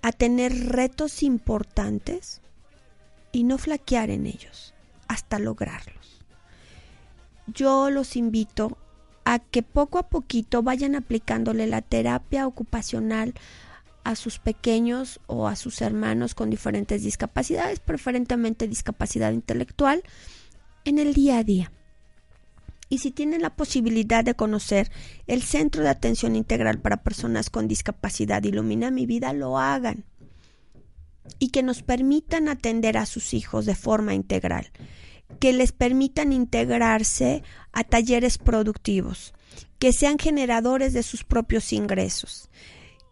a 0.00 0.12
tener 0.12 0.68
retos 0.68 1.22
importantes 1.22 2.40
y 3.32 3.44
no 3.44 3.58
flaquear 3.58 4.10
en 4.10 4.26
ellos 4.26 4.72
hasta 5.12 5.38
lograrlos. 5.38 6.24
Yo 7.46 7.90
los 7.90 8.16
invito 8.16 8.78
a 9.24 9.38
que 9.38 9.62
poco 9.62 9.98
a 9.98 10.08
poquito 10.08 10.62
vayan 10.62 10.94
aplicándole 10.94 11.66
la 11.66 11.82
terapia 11.82 12.46
ocupacional 12.46 13.34
a 14.04 14.16
sus 14.16 14.38
pequeños 14.38 15.20
o 15.26 15.46
a 15.46 15.56
sus 15.56 15.80
hermanos 15.80 16.34
con 16.34 16.50
diferentes 16.50 17.02
discapacidades, 17.02 17.78
preferentemente 17.78 18.66
discapacidad 18.66 19.32
intelectual, 19.32 20.02
en 20.84 20.98
el 20.98 21.14
día 21.14 21.38
a 21.38 21.44
día. 21.44 21.72
Y 22.88 22.98
si 22.98 23.10
tienen 23.10 23.42
la 23.42 23.54
posibilidad 23.54 24.24
de 24.24 24.34
conocer 24.34 24.90
el 25.26 25.42
Centro 25.42 25.82
de 25.82 25.88
Atención 25.88 26.36
Integral 26.36 26.80
para 26.80 27.02
Personas 27.02 27.48
con 27.48 27.68
Discapacidad 27.68 28.42
Ilumina 28.42 28.90
mi 28.90 29.06
vida, 29.06 29.32
lo 29.32 29.58
hagan. 29.58 30.04
Y 31.38 31.48
que 31.48 31.62
nos 31.62 31.82
permitan 31.82 32.48
atender 32.48 32.96
a 32.98 33.06
sus 33.06 33.34
hijos 33.34 33.66
de 33.66 33.74
forma 33.74 34.14
integral. 34.14 34.70
Que 35.40 35.52
les 35.52 35.72
permitan 35.72 36.32
integrarse 36.32 37.42
a 37.72 37.84
talleres 37.84 38.38
productivos. 38.38 39.34
Que 39.78 39.92
sean 39.92 40.18
generadores 40.18 40.92
de 40.92 41.02
sus 41.02 41.24
propios 41.24 41.72
ingresos. 41.72 42.50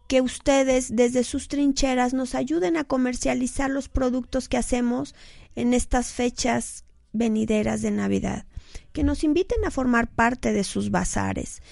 Que 0.08 0.20
ustedes 0.20 0.94
desde 0.94 1.24
sus 1.24 1.48
trincheras 1.48 2.14
nos 2.14 2.34
ayuden 2.34 2.76
a 2.76 2.84
comercializar 2.84 3.70
los 3.70 3.88
productos 3.88 4.48
que 4.48 4.56
hacemos 4.56 5.14
en 5.54 5.74
estas 5.74 6.12
fechas 6.12 6.84
venideras 7.12 7.82
de 7.82 7.90
Navidad, 7.90 8.46
que 8.92 9.04
nos 9.04 9.24
inviten 9.24 9.64
a 9.64 9.70
formar 9.70 10.08
parte 10.08 10.52
de 10.52 10.64
sus 10.64 10.90
bazares, 10.90 11.62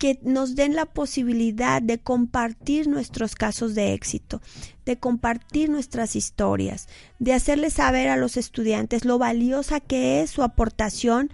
que 0.00 0.18
nos 0.22 0.54
den 0.54 0.74
la 0.74 0.86
posibilidad 0.86 1.82
de 1.82 1.98
compartir 1.98 2.88
nuestros 2.88 3.34
casos 3.34 3.74
de 3.74 3.92
éxito, 3.92 4.40
de 4.86 4.98
compartir 4.98 5.68
nuestras 5.68 6.16
historias, 6.16 6.88
de 7.18 7.34
hacerles 7.34 7.74
saber 7.74 8.08
a 8.08 8.16
los 8.16 8.38
estudiantes 8.38 9.04
lo 9.04 9.18
valiosa 9.18 9.78
que 9.78 10.22
es 10.22 10.30
su 10.30 10.42
aportación 10.42 11.30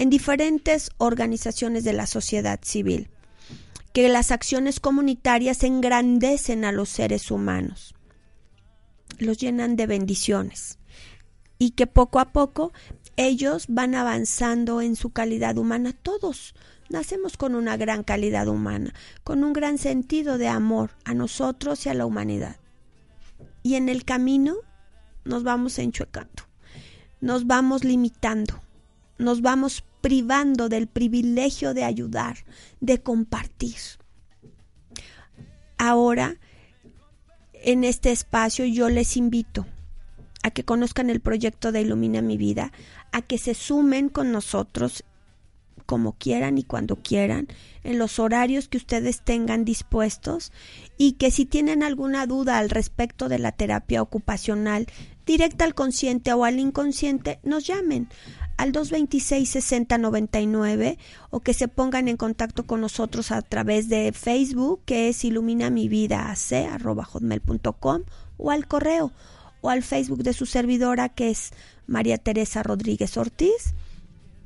en 0.00 0.10
diferentes 0.10 0.90
organizaciones 0.98 1.84
de 1.84 1.92
la 1.92 2.08
sociedad 2.08 2.58
civil, 2.64 3.08
que 3.92 4.08
las 4.08 4.32
acciones 4.32 4.80
comunitarias 4.80 5.62
engrandecen 5.62 6.64
a 6.64 6.72
los 6.72 6.88
seres 6.88 7.30
humanos, 7.30 7.94
los 9.20 9.38
llenan 9.38 9.76
de 9.76 9.86
bendiciones 9.86 10.80
y 11.56 11.70
que 11.70 11.86
poco 11.86 12.18
a 12.18 12.32
poco 12.32 12.72
ellos 13.16 13.66
van 13.68 13.94
avanzando 13.94 14.80
en 14.80 14.96
su 14.96 15.10
calidad 15.10 15.56
humana. 15.56 15.92
Todos 15.92 16.56
nacemos 16.88 17.36
con 17.36 17.54
una 17.54 17.76
gran 17.76 18.02
calidad 18.02 18.48
humana, 18.48 18.94
con 19.24 19.44
un 19.44 19.52
gran 19.52 19.78
sentido 19.78 20.38
de 20.38 20.48
amor 20.48 20.90
a 21.04 21.14
nosotros 21.14 21.84
y 21.86 21.88
a 21.88 21.94
la 21.94 22.06
humanidad. 22.06 22.56
Y 23.62 23.74
en 23.74 23.88
el 23.88 24.04
camino 24.04 24.56
nos 25.24 25.42
vamos 25.42 25.78
enchuecando, 25.78 26.44
nos 27.20 27.46
vamos 27.46 27.84
limitando, 27.84 28.60
nos 29.18 29.42
vamos 29.42 29.84
privando 30.00 30.68
del 30.68 30.86
privilegio 30.86 31.74
de 31.74 31.84
ayudar, 31.84 32.38
de 32.80 33.02
compartir. 33.02 33.76
Ahora, 35.76 36.36
en 37.52 37.84
este 37.84 38.12
espacio 38.12 38.64
yo 38.64 38.88
les 38.88 39.16
invito 39.16 39.66
a 40.42 40.50
que 40.50 40.64
conozcan 40.64 41.10
el 41.10 41.20
proyecto 41.20 41.72
de 41.72 41.82
Ilumina 41.82 42.22
mi 42.22 42.36
vida, 42.36 42.72
a 43.12 43.22
que 43.22 43.38
se 43.38 43.54
sumen 43.54 44.08
con 44.08 44.32
nosotros 44.32 45.04
como 45.88 46.12
quieran 46.12 46.58
y 46.58 46.64
cuando 46.64 46.96
quieran, 46.96 47.48
en 47.82 47.98
los 47.98 48.18
horarios 48.18 48.68
que 48.68 48.76
ustedes 48.76 49.22
tengan 49.22 49.64
dispuestos 49.64 50.52
y 50.98 51.12
que 51.12 51.30
si 51.30 51.46
tienen 51.46 51.82
alguna 51.82 52.26
duda 52.26 52.58
al 52.58 52.68
respecto 52.68 53.30
de 53.30 53.38
la 53.38 53.52
terapia 53.52 54.02
ocupacional 54.02 54.86
directa 55.24 55.64
al 55.64 55.74
consciente 55.74 56.34
o 56.34 56.44
al 56.44 56.58
inconsciente, 56.58 57.40
nos 57.42 57.66
llamen 57.66 58.10
al 58.58 58.72
226-6099 58.72 60.98
o 61.30 61.40
que 61.40 61.54
se 61.54 61.68
pongan 61.68 62.08
en 62.08 62.18
contacto 62.18 62.66
con 62.66 62.82
nosotros 62.82 63.32
a 63.32 63.40
través 63.40 63.88
de 63.88 64.12
Facebook 64.12 64.82
que 64.84 65.08
es 65.08 65.24
ilumina 65.24 65.70
mi 65.70 65.88
vida 65.88 66.34
o 68.36 68.50
al 68.50 68.66
correo 68.66 69.12
o 69.62 69.70
al 69.70 69.82
Facebook 69.82 70.22
de 70.22 70.34
su 70.34 70.44
servidora 70.44 71.08
que 71.08 71.30
es 71.30 71.52
María 71.86 72.18
Teresa 72.18 72.62
Rodríguez 72.62 73.16
Ortiz. 73.16 73.72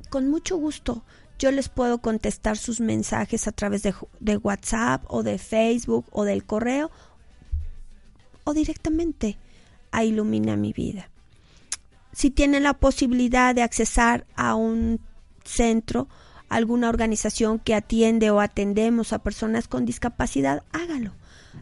Con 0.08 0.30
mucho 0.30 0.56
gusto 0.56 1.02
yo 1.42 1.50
les 1.50 1.68
puedo 1.68 1.98
contestar 1.98 2.56
sus 2.56 2.80
mensajes 2.80 3.48
a 3.48 3.52
través 3.52 3.82
de, 3.82 4.36
WhatsApp 4.36 5.02
o 5.08 5.24
de 5.24 5.38
Facebook 5.38 6.06
o 6.12 6.22
del 6.22 6.44
correo 6.44 6.92
o 8.44 8.54
directamente. 8.54 9.38
A 9.90 10.04
Ilumina 10.04 10.56
mi 10.56 10.72
vida. 10.72 11.10
Si 12.12 12.30
tienen 12.30 12.62
la 12.62 12.74
posibilidad 12.74 13.54
de 13.54 13.62
accesar 13.62 14.24
a 14.36 14.54
un 14.54 15.00
centro, 15.44 16.08
alguna 16.48 16.88
organización 16.88 17.58
que 17.58 17.74
atiende 17.74 18.30
o 18.30 18.40
atendemos 18.40 19.12
a 19.12 19.18
personas 19.18 19.68
con 19.68 19.84
discapacidad, 19.84 20.62
hágalo, 20.72 21.12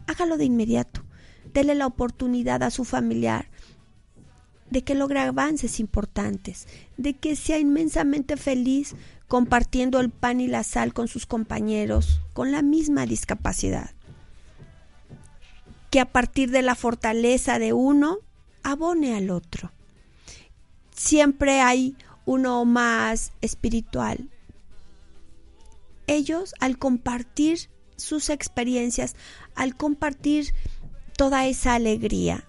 hágalo 0.07 0.37
de 0.37 0.45
inmediato. 0.45 1.03
Dele 1.53 1.75
la 1.75 1.87
oportunidad 1.87 2.63
a 2.63 2.71
su 2.71 2.85
familiar 2.85 3.49
de 4.71 4.83
que 4.83 4.95
logre 4.95 5.19
avances 5.19 5.81
importantes, 5.81 6.69
de 6.97 7.15
que 7.15 7.35
sea 7.35 7.59
inmensamente 7.59 8.37
feliz 8.37 8.95
compartiendo 9.31 10.01
el 10.01 10.11
pan 10.11 10.41
y 10.41 10.49
la 10.49 10.65
sal 10.65 10.93
con 10.93 11.07
sus 11.07 11.25
compañeros 11.25 12.21
con 12.33 12.51
la 12.51 12.63
misma 12.63 13.07
discapacidad. 13.07 13.93
que 15.91 16.01
a 16.01 16.05
partir 16.05 16.51
de 16.51 16.63
la 16.63 16.75
fortaleza 16.75 17.61
de 17.61 17.73
uno 17.73 18.19
abone 18.65 19.17
al 19.17 19.31
otro. 19.31 19.73
Siempre 20.95 21.61
hay 21.61 21.97
uno 22.27 22.65
más 22.65 23.33
espiritual. 23.41 24.29
Ellos, 26.07 26.55
al 26.61 26.79
compartir 26.79 27.71
sus 27.97 28.31
experiencias, 28.31 29.15
al 29.55 29.77
compartir 29.77 30.55
toda 31.17 31.47
esa 31.47 31.75
alegría, 31.75 32.45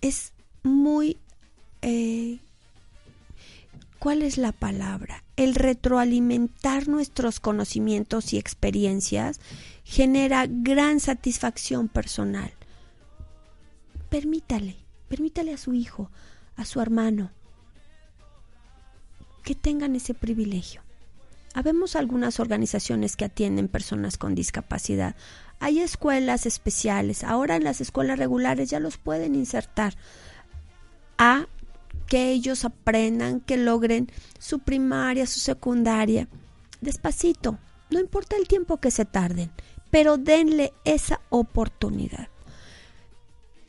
es 0.00 0.32
muy... 0.62 1.18
Eh, 1.82 2.40
¿Cuál 4.04 4.20
es 4.20 4.36
la 4.36 4.52
palabra? 4.52 5.24
El 5.34 5.54
retroalimentar 5.54 6.88
nuestros 6.88 7.40
conocimientos 7.40 8.34
y 8.34 8.38
experiencias 8.38 9.40
genera 9.82 10.44
gran 10.46 11.00
satisfacción 11.00 11.88
personal. 11.88 12.52
Permítale, 14.10 14.76
permítale 15.08 15.54
a 15.54 15.56
su 15.56 15.72
hijo, 15.72 16.10
a 16.54 16.66
su 16.66 16.82
hermano, 16.82 17.30
que 19.42 19.54
tengan 19.54 19.96
ese 19.96 20.12
privilegio. 20.12 20.82
Habemos 21.54 21.96
algunas 21.96 22.40
organizaciones 22.40 23.16
que 23.16 23.24
atienden 23.24 23.68
personas 23.68 24.18
con 24.18 24.34
discapacidad. 24.34 25.16
Hay 25.60 25.80
escuelas 25.80 26.44
especiales. 26.44 27.24
Ahora 27.24 27.56
en 27.56 27.64
las 27.64 27.80
escuelas 27.80 28.18
regulares 28.18 28.68
ya 28.68 28.80
los 28.80 28.98
pueden 28.98 29.34
insertar 29.34 29.94
a 31.16 31.46
que 32.06 32.30
ellos 32.30 32.64
aprendan, 32.64 33.40
que 33.40 33.56
logren 33.56 34.10
su 34.38 34.60
primaria, 34.60 35.26
su 35.26 35.40
secundaria. 35.40 36.28
Despacito, 36.80 37.58
no 37.90 38.00
importa 38.00 38.36
el 38.36 38.48
tiempo 38.48 38.78
que 38.78 38.90
se 38.90 39.04
tarden, 39.04 39.50
pero 39.90 40.16
denle 40.16 40.72
esa 40.84 41.20
oportunidad. 41.30 42.28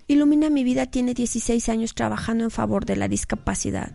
Ilumina 0.07 0.49
mi 0.49 0.63
vida 0.63 0.85
tiene 0.85 1.13
16 1.13 1.67
años 1.69 1.95
trabajando 1.95 2.43
en 2.43 2.51
favor 2.51 2.85
de 2.85 2.95
la 2.95 3.07
discapacidad. 3.07 3.91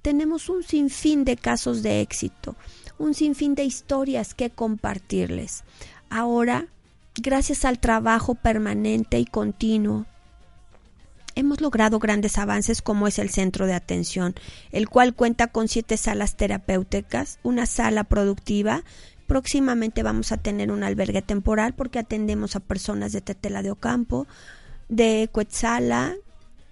Tenemos 0.00 0.48
un 0.48 0.62
sinfín 0.62 1.24
de 1.24 1.36
casos 1.36 1.82
de 1.82 2.00
éxito 2.00 2.56
un 3.00 3.14
sinfín 3.14 3.54
de 3.54 3.64
historias 3.64 4.34
que 4.34 4.50
compartirles. 4.50 5.64
Ahora, 6.10 6.66
gracias 7.16 7.64
al 7.64 7.80
trabajo 7.80 8.34
permanente 8.34 9.18
y 9.18 9.24
continuo, 9.24 10.04
hemos 11.34 11.60
logrado 11.60 11.98
grandes 11.98 12.38
avances 12.38 12.82
como 12.82 13.06
es 13.06 13.18
el 13.18 13.30
centro 13.30 13.66
de 13.66 13.74
atención, 13.74 14.34
el 14.72 14.88
cual 14.88 15.14
cuenta 15.14 15.48
con 15.48 15.68
siete 15.68 15.96
salas 15.96 16.36
terapéuticas, 16.36 17.38
una 17.42 17.66
sala 17.66 18.04
productiva, 18.04 18.82
próximamente 19.26 20.02
vamos 20.02 20.32
a 20.32 20.38
tener 20.38 20.72
un 20.72 20.82
albergue 20.82 21.22
temporal 21.22 21.74
porque 21.74 21.98
atendemos 21.98 22.56
a 22.56 22.60
personas 22.60 23.12
de 23.12 23.20
Tetela 23.20 23.62
de 23.62 23.70
Ocampo, 23.70 24.26
de 24.88 25.28
Cuetzala, 25.30 26.16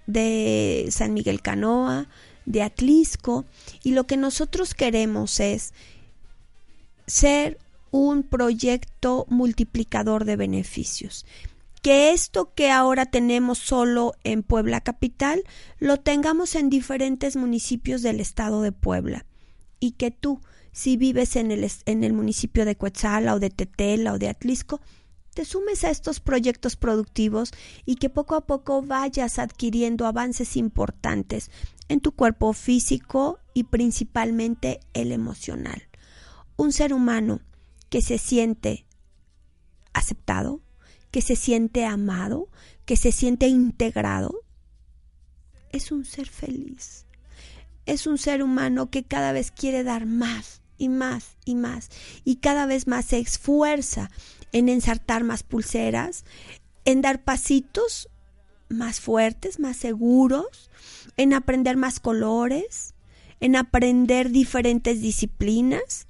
de 0.06 0.88
San 0.90 1.14
Miguel 1.14 1.40
Canoa, 1.40 2.08
de 2.46 2.62
Atlisco, 2.62 3.44
y 3.84 3.92
lo 3.92 4.06
que 4.06 4.16
nosotros 4.16 4.74
queremos 4.74 5.38
es 5.38 5.72
ser 7.06 7.58
un 7.90 8.22
proyecto 8.22 9.26
multiplicador 9.28 10.24
de 10.24 10.36
beneficios. 10.36 11.26
Que 11.88 12.12
esto 12.12 12.52
que 12.52 12.70
ahora 12.70 13.06
tenemos 13.06 13.56
solo 13.56 14.12
en 14.22 14.42
Puebla 14.42 14.82
Capital, 14.82 15.42
lo 15.78 15.96
tengamos 15.96 16.54
en 16.54 16.68
diferentes 16.68 17.34
municipios 17.34 18.02
del 18.02 18.20
estado 18.20 18.60
de 18.60 18.72
Puebla. 18.72 19.24
Y 19.80 19.92
que 19.92 20.10
tú, 20.10 20.42
si 20.70 20.98
vives 20.98 21.34
en 21.34 21.50
el, 21.50 21.66
en 21.86 22.04
el 22.04 22.12
municipio 22.12 22.66
de 22.66 22.76
Coetzala 22.76 23.34
o 23.34 23.38
de 23.38 23.48
Tetela 23.48 24.12
o 24.12 24.18
de 24.18 24.28
Atlisco, 24.28 24.82
te 25.32 25.46
sumes 25.46 25.82
a 25.82 25.88
estos 25.88 26.20
proyectos 26.20 26.76
productivos 26.76 27.52
y 27.86 27.94
que 27.94 28.10
poco 28.10 28.34
a 28.34 28.44
poco 28.44 28.82
vayas 28.82 29.38
adquiriendo 29.38 30.06
avances 30.06 30.58
importantes 30.58 31.50
en 31.88 32.00
tu 32.00 32.12
cuerpo 32.12 32.52
físico 32.52 33.38
y 33.54 33.64
principalmente 33.64 34.80
el 34.92 35.10
emocional 35.10 35.88
un 36.58 36.70
ser 36.70 36.92
humano 36.92 37.40
que 37.88 38.02
se 38.02 38.18
siente 38.18 38.84
aceptado, 39.94 40.60
que 41.10 41.22
se 41.22 41.36
siente 41.36 41.84
amado, 41.84 42.48
que 42.84 42.96
se 42.96 43.12
siente 43.12 43.48
integrado, 43.48 44.42
es 45.70 45.92
un 45.92 46.04
ser 46.04 46.28
feliz. 46.28 47.04
Es 47.86 48.06
un 48.06 48.18
ser 48.18 48.42
humano 48.42 48.90
que 48.90 49.04
cada 49.04 49.32
vez 49.32 49.50
quiere 49.50 49.82
dar 49.82 50.06
más 50.06 50.60
y 50.76 50.88
más 50.88 51.36
y 51.44 51.54
más 51.54 51.90
y 52.24 52.36
cada 52.36 52.66
vez 52.66 52.86
más 52.86 53.06
se 53.06 53.18
esfuerza 53.18 54.10
en 54.52 54.68
ensartar 54.68 55.24
más 55.24 55.42
pulseras, 55.42 56.24
en 56.84 57.00
dar 57.00 57.22
pasitos 57.24 58.08
más 58.68 59.00
fuertes, 59.00 59.58
más 59.58 59.76
seguros, 59.78 60.70
en 61.16 61.32
aprender 61.32 61.76
más 61.76 62.00
colores, 62.00 62.94
en 63.40 63.56
aprender 63.56 64.30
diferentes 64.30 65.00
disciplinas 65.00 66.06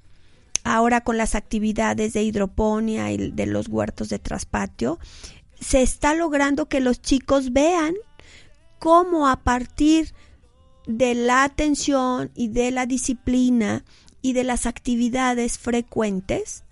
ahora 0.63 1.01
con 1.01 1.17
las 1.17 1.35
actividades 1.35 2.13
de 2.13 2.23
hidroponía 2.23 3.11
y 3.11 3.31
de 3.31 3.45
los 3.45 3.67
huertos 3.67 4.09
de 4.09 4.19
traspatio, 4.19 4.99
se 5.59 5.81
está 5.81 6.13
logrando 6.15 6.67
que 6.67 6.79
los 6.79 7.01
chicos 7.01 7.51
vean 7.51 7.95
cómo 8.79 9.27
a 9.27 9.37
partir 9.43 10.13
de 10.87 11.13
la 11.13 11.43
atención 11.43 12.31
y 12.33 12.47
de 12.47 12.71
la 12.71 12.85
disciplina 12.85 13.83
y 14.21 14.33
de 14.33 14.43
las 14.43 14.65
actividades 14.65 15.57
frecuentes, 15.57 16.63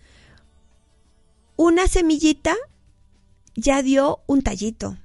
una 1.56 1.88
semillita 1.88 2.56
ya 3.56 3.82
dio 3.82 4.19
un 4.28 4.41
tallito 4.41 4.97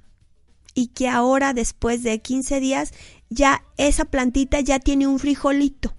y 0.73 0.87
que 0.87 1.09
ahora 1.09 1.53
después 1.53 2.03
de 2.03 2.21
15 2.21 2.59
días 2.59 2.93
ya 3.29 3.63
esa 3.77 4.05
plantita 4.05 4.59
ya 4.61 4.79
tiene 4.79 5.07
un 5.07 5.19
frijolito. 5.19 5.93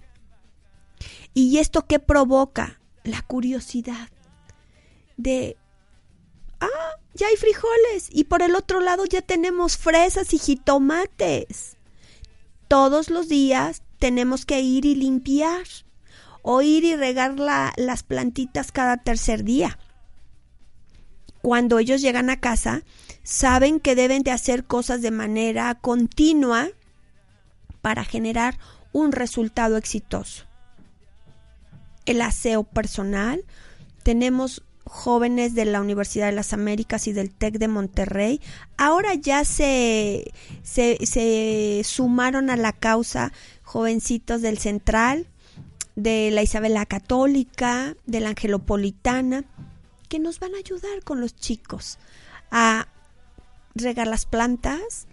¿Y 1.37 1.57
esto 1.57 1.85
qué 1.85 1.99
provoca? 1.99 2.79
La 3.03 3.21
curiosidad 3.21 4.09
de, 5.17 5.57
ah, 6.61 6.95
ya 7.13 7.27
hay 7.27 7.35
frijoles 7.35 8.07
y 8.09 8.23
por 8.23 8.41
el 8.41 8.55
otro 8.55 8.79
lado 8.79 9.03
ya 9.05 9.21
tenemos 9.21 9.77
fresas 9.77 10.33
y 10.33 10.39
jitomates. 10.39 11.75
Todos 12.69 13.09
los 13.09 13.27
días 13.27 13.83
tenemos 13.99 14.45
que 14.45 14.61
ir 14.61 14.85
y 14.85 14.95
limpiar 14.95 15.67
o 16.41 16.61
ir 16.61 16.85
y 16.85 16.95
regar 16.95 17.35
las 17.37 18.03
plantitas 18.03 18.71
cada 18.71 18.95
tercer 18.95 19.43
día. 19.43 19.77
Cuando 21.41 21.79
ellos 21.79 22.01
llegan 22.01 22.29
a 22.29 22.39
casa, 22.39 22.83
saben 23.23 23.81
que 23.81 23.95
deben 23.95 24.23
de 24.23 24.31
hacer 24.31 24.63
cosas 24.63 25.01
de 25.01 25.11
manera 25.11 25.75
continua 25.75 26.69
para 27.81 28.05
generar 28.05 28.57
un 28.93 29.11
resultado 29.11 29.75
exitoso 29.75 30.45
el 32.05 32.21
aseo 32.21 32.63
personal. 32.63 33.43
Tenemos 34.03 34.63
jóvenes 34.85 35.55
de 35.55 35.65
la 35.65 35.81
Universidad 35.81 36.27
de 36.27 36.35
las 36.35 36.53
Américas 36.53 37.07
y 37.07 37.13
del 37.13 37.31
TEC 37.31 37.57
de 37.57 37.67
Monterrey. 37.67 38.39
Ahora 38.77 39.15
ya 39.15 39.43
se, 39.43 40.31
se, 40.63 41.81
sumaron 41.83 42.49
a 42.49 42.55
la 42.55 42.71
causa 42.71 43.33
jovencitos 43.63 44.41
del 44.41 44.59
Central, 44.59 45.27
de 45.95 46.29
la 46.31 46.43
Isabela 46.43 46.85
Católica, 46.85 47.95
de 48.05 48.19
la 48.19 48.29
Angelopolitana, 48.29 49.43
que 50.07 50.19
nos 50.19 50.39
van 50.39 50.53
a 50.53 50.59
ayudar 50.59 51.03
con 51.03 51.19
los 51.19 51.35
chicos 51.35 51.97
a 52.51 52.87
regar 53.73 54.07
las 54.07 54.25
plantas, 54.25 55.07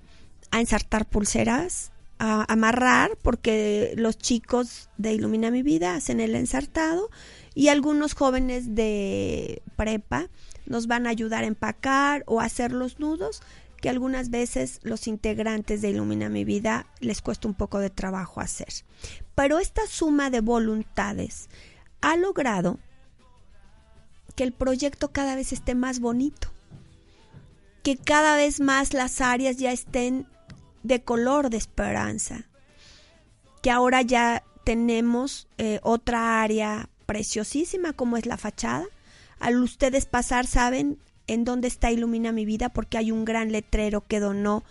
a 0.50 0.60
ensartar 0.60 1.06
pulseras, 1.06 1.91
a 2.24 2.44
amarrar 2.46 3.18
porque 3.20 3.94
los 3.96 4.16
chicos 4.16 4.88
de 4.96 5.12
Ilumina 5.12 5.50
mi 5.50 5.62
vida 5.62 5.96
hacen 5.96 6.20
el 6.20 6.36
ensartado 6.36 7.10
y 7.52 7.66
algunos 7.66 8.14
jóvenes 8.14 8.76
de 8.76 9.60
prepa 9.74 10.28
nos 10.64 10.86
van 10.86 11.08
a 11.08 11.10
ayudar 11.10 11.42
a 11.42 11.48
empacar 11.48 12.22
o 12.28 12.40
a 12.40 12.44
hacer 12.44 12.70
los 12.70 13.00
nudos 13.00 13.42
que 13.80 13.88
algunas 13.88 14.30
veces 14.30 14.78
los 14.84 15.08
integrantes 15.08 15.82
de 15.82 15.90
Ilumina 15.90 16.28
mi 16.28 16.44
vida 16.44 16.86
les 17.00 17.22
cuesta 17.22 17.48
un 17.48 17.54
poco 17.54 17.80
de 17.80 17.90
trabajo 17.90 18.40
hacer. 18.40 18.68
Pero 19.34 19.58
esta 19.58 19.84
suma 19.88 20.30
de 20.30 20.42
voluntades 20.42 21.48
ha 22.02 22.16
logrado 22.16 22.78
que 24.36 24.44
el 24.44 24.52
proyecto 24.52 25.10
cada 25.10 25.34
vez 25.34 25.52
esté 25.52 25.74
más 25.74 25.98
bonito, 25.98 26.52
que 27.82 27.96
cada 27.96 28.36
vez 28.36 28.60
más 28.60 28.94
las 28.94 29.20
áreas 29.20 29.56
ya 29.56 29.72
estén 29.72 30.28
de 30.82 31.02
color 31.02 31.50
de 31.50 31.56
esperanza, 31.56 32.46
que 33.62 33.70
ahora 33.70 34.02
ya 34.02 34.44
tenemos 34.64 35.48
eh, 35.58 35.80
otra 35.82 36.42
área 36.42 36.88
preciosísima 37.06 37.92
como 37.92 38.16
es 38.16 38.26
la 38.26 38.36
fachada. 38.36 38.86
Al 39.38 39.60
ustedes 39.62 40.06
pasar 40.06 40.46
saben 40.46 40.98
en 41.26 41.44
dónde 41.44 41.68
está 41.68 41.90
Ilumina 41.90 42.32
mi 42.32 42.44
vida 42.44 42.68
porque 42.68 42.98
hay 42.98 43.10
un 43.10 43.24
gran 43.24 43.52
letrero 43.52 44.04
que 44.06 44.20
donó 44.20 44.64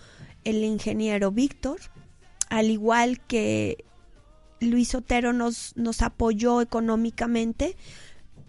el 0.43 0.63
ingeniero 0.63 1.31
Víctor, 1.31 1.79
al 2.49 2.69
igual 2.69 3.19
que 3.21 3.85
Luis 4.59 4.95
Otero 4.95 5.33
nos, 5.33 5.75
nos 5.75 6.01
apoyó 6.01 6.61
económicamente 6.61 7.75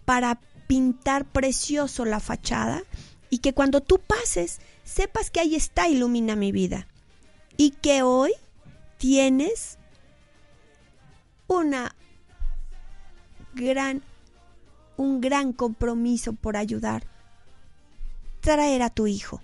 para 0.04 0.40
pintar 0.66 1.24
precioso 1.24 2.04
la 2.04 2.20
fachada 2.20 2.82
y 3.30 3.38
que 3.38 3.54
cuando 3.54 3.80
tú 3.80 3.98
pases, 3.98 4.60
sepas 4.84 5.30
que 5.30 5.40
ahí 5.40 5.54
está, 5.54 5.88
ilumina 5.88 6.36
mi 6.36 6.52
vida. 6.52 6.86
Y 7.56 7.70
que 7.70 8.02
hoy 8.02 8.32
tienes 8.98 9.78
una 11.46 11.94
gran, 13.54 14.02
un 14.96 15.20
gran 15.20 15.52
compromiso 15.52 16.32
por 16.32 16.56
ayudar, 16.56 17.04
traer 18.40 18.82
a 18.82 18.90
tu 18.90 19.06
hijo, 19.06 19.40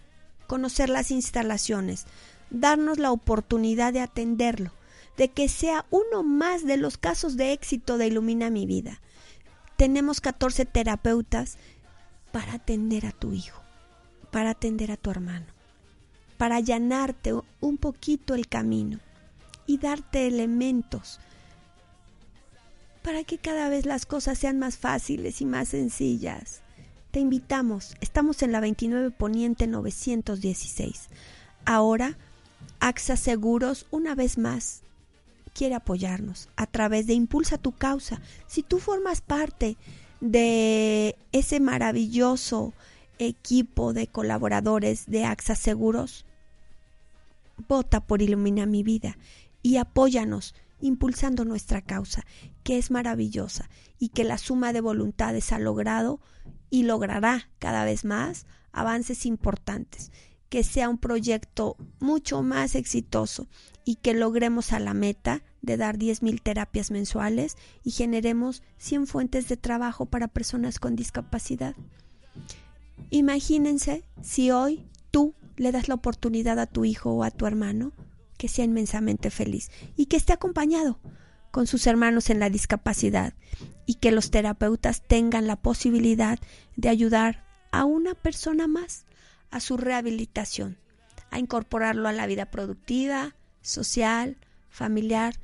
conocer 0.47 0.89
las 0.89 1.11
instalaciones, 1.11 2.07
darnos 2.51 2.99
la 2.99 3.13
oportunidad 3.13 3.93
de 3.93 4.01
atenderlo, 4.01 4.73
de 5.17 5.29
que 5.29 5.49
sea 5.49 5.85
uno 5.91 6.23
más 6.23 6.65
de 6.65 6.77
los 6.77 6.97
casos 6.97 7.37
de 7.37 7.53
éxito 7.53 7.99
de 7.99 8.07
Ilumina 8.07 8.51
mi 8.51 8.67
vida. 8.67 9.01
Tenemos 9.77 10.21
14 10.21 10.65
terapeutas 10.65 11.59
para 12.33 12.55
atender 12.55 13.07
a 13.07 13.13
tu 13.13 13.33
hijo, 13.33 13.63
para 14.31 14.51
atender 14.51 14.91
a 14.93 14.97
tu 14.97 15.11
hermano, 15.11 15.47
para 16.39 16.57
allanarte 16.57 17.34
un 17.61 17.76
poquito 17.76 18.34
el 18.34 18.49
camino 18.49 18.99
y 19.66 19.76
darte 19.76 20.26
elementos 20.26 21.20
para 23.03 23.24
que 23.24 23.39
cada 23.39 23.68
vez 23.68 23.86
las 23.86 24.07
cosas 24.07 24.39
sean 24.39 24.59
más 24.59 24.76
fáciles 24.76 25.41
y 25.41 25.45
más 25.45 25.68
sencillas. 25.68 26.61
Te 27.11 27.20
invitamos, 27.20 27.97
estamos 28.01 28.43
en 28.43 28.53
la 28.53 28.61
29 28.61 29.11
Poniente 29.11 29.66
916. 29.66 31.09
Ahora, 31.64 32.18
AXA 32.80 33.16
Seguros, 33.16 33.86
una 33.91 34.14
vez 34.14 34.36
más, 34.36 34.82
quiere 35.55 35.74
apoyarnos 35.74 36.49
a 36.57 36.66
través 36.66 37.07
de 37.07 37.14
Impulsa 37.14 37.59
tu 37.59 37.72
causa. 37.72 38.20
Si 38.47 38.62
tú 38.62 38.78
formas 38.78 39.22
parte 39.22 39.76
de 40.20 41.16
ese 41.32 41.61
maravilloso 41.61 42.74
equipo 43.18 43.93
de 43.93 44.07
colaboradores 44.07 45.07
de 45.07 45.24
AXA 45.24 45.57
Seguros, 45.57 46.26
vota 47.67 48.07
por 48.07 48.23
Ilumina 48.23 48.67
mi 48.67 48.83
vida 48.83 49.17
y 49.63 49.77
apóyanos 49.77 50.55
impulsando 50.81 51.45
nuestra 51.45 51.83
causa, 51.83 52.25
que 52.63 52.79
es 52.79 52.91
maravillosa 52.91 53.69
y 53.99 54.11
que 54.11 54.25
la 54.25 54.39
suma 54.39 54.73
de 54.73 54.81
voluntades 54.81 55.53
ha 55.53 55.59
logrado 55.59 56.21
y 56.71 56.85
logrará 56.85 57.49
cada 57.59 57.85
vez 57.85 58.05
más 58.05 58.47
avances 58.73 59.27
importantes, 59.27 60.13
que 60.49 60.63
sea 60.63 60.89
un 60.89 60.99
proyecto 60.99 61.77
mucho 61.99 62.43
más 62.43 62.75
exitoso 62.75 63.49
y 63.85 63.97
que 63.97 64.15
logremos 64.15 64.73
a 64.73 64.79
la 64.79 64.95
meta 64.95 65.43
de 65.63 65.77
dar 65.77 65.99
10.000 65.99 66.43
terapias 66.43 66.91
mensuales 66.91 67.57
y 67.83 67.91
generemos 67.91 68.63
100 68.79 69.07
fuentes 69.07 69.49
de 69.49 69.57
trabajo 69.57 70.07
para 70.07 70.29
personas 70.29 70.79
con 70.79 70.95
discapacidad. 70.95 71.75
Imagínense 73.11 74.05
si 74.23 74.51
hoy 74.51 74.87
tú 75.11 75.35
le 75.59 75.73
das 75.73 75.89
la 75.89 75.95
oportunidad 75.95 76.59
a 76.59 76.67
tu 76.67 76.85
hijo 76.85 77.11
o 77.11 77.25
a 77.25 77.31
tu 77.31 77.47
hermano 77.47 77.93
que 78.37 78.49
sea 78.49 78.65
inmensamente 78.65 79.31
feliz 79.31 79.71
y 79.97 80.07
que 80.07 80.17
esté 80.17 80.33
acompañado 80.33 80.99
con 81.51 81.67
sus 81.67 81.87
hermanos 81.87 82.31
en 82.31 82.41
la 82.41 82.51
discapacidad 82.51 83.35
y 83.87 83.95
que 83.95 84.13
los 84.13 84.31
terapeutas 84.31 85.03
tengan 85.07 85.47
la 85.47 85.57
posibilidad 85.57 86.39
de 86.77 86.89
ayudar 86.89 87.45
a 87.73 87.85
una 87.85 88.15
persona 88.15 88.67
más 88.69 89.07
a 89.51 89.61
su 89.61 89.77
rehabilitación, 89.77 90.79
a 91.31 91.39
incorporarlo 91.39 92.09
a 92.09 92.13
la 92.13 92.27
vida 92.27 92.51
productiva, 92.51 93.35
social, 93.61 94.37
familiar, 94.69 95.35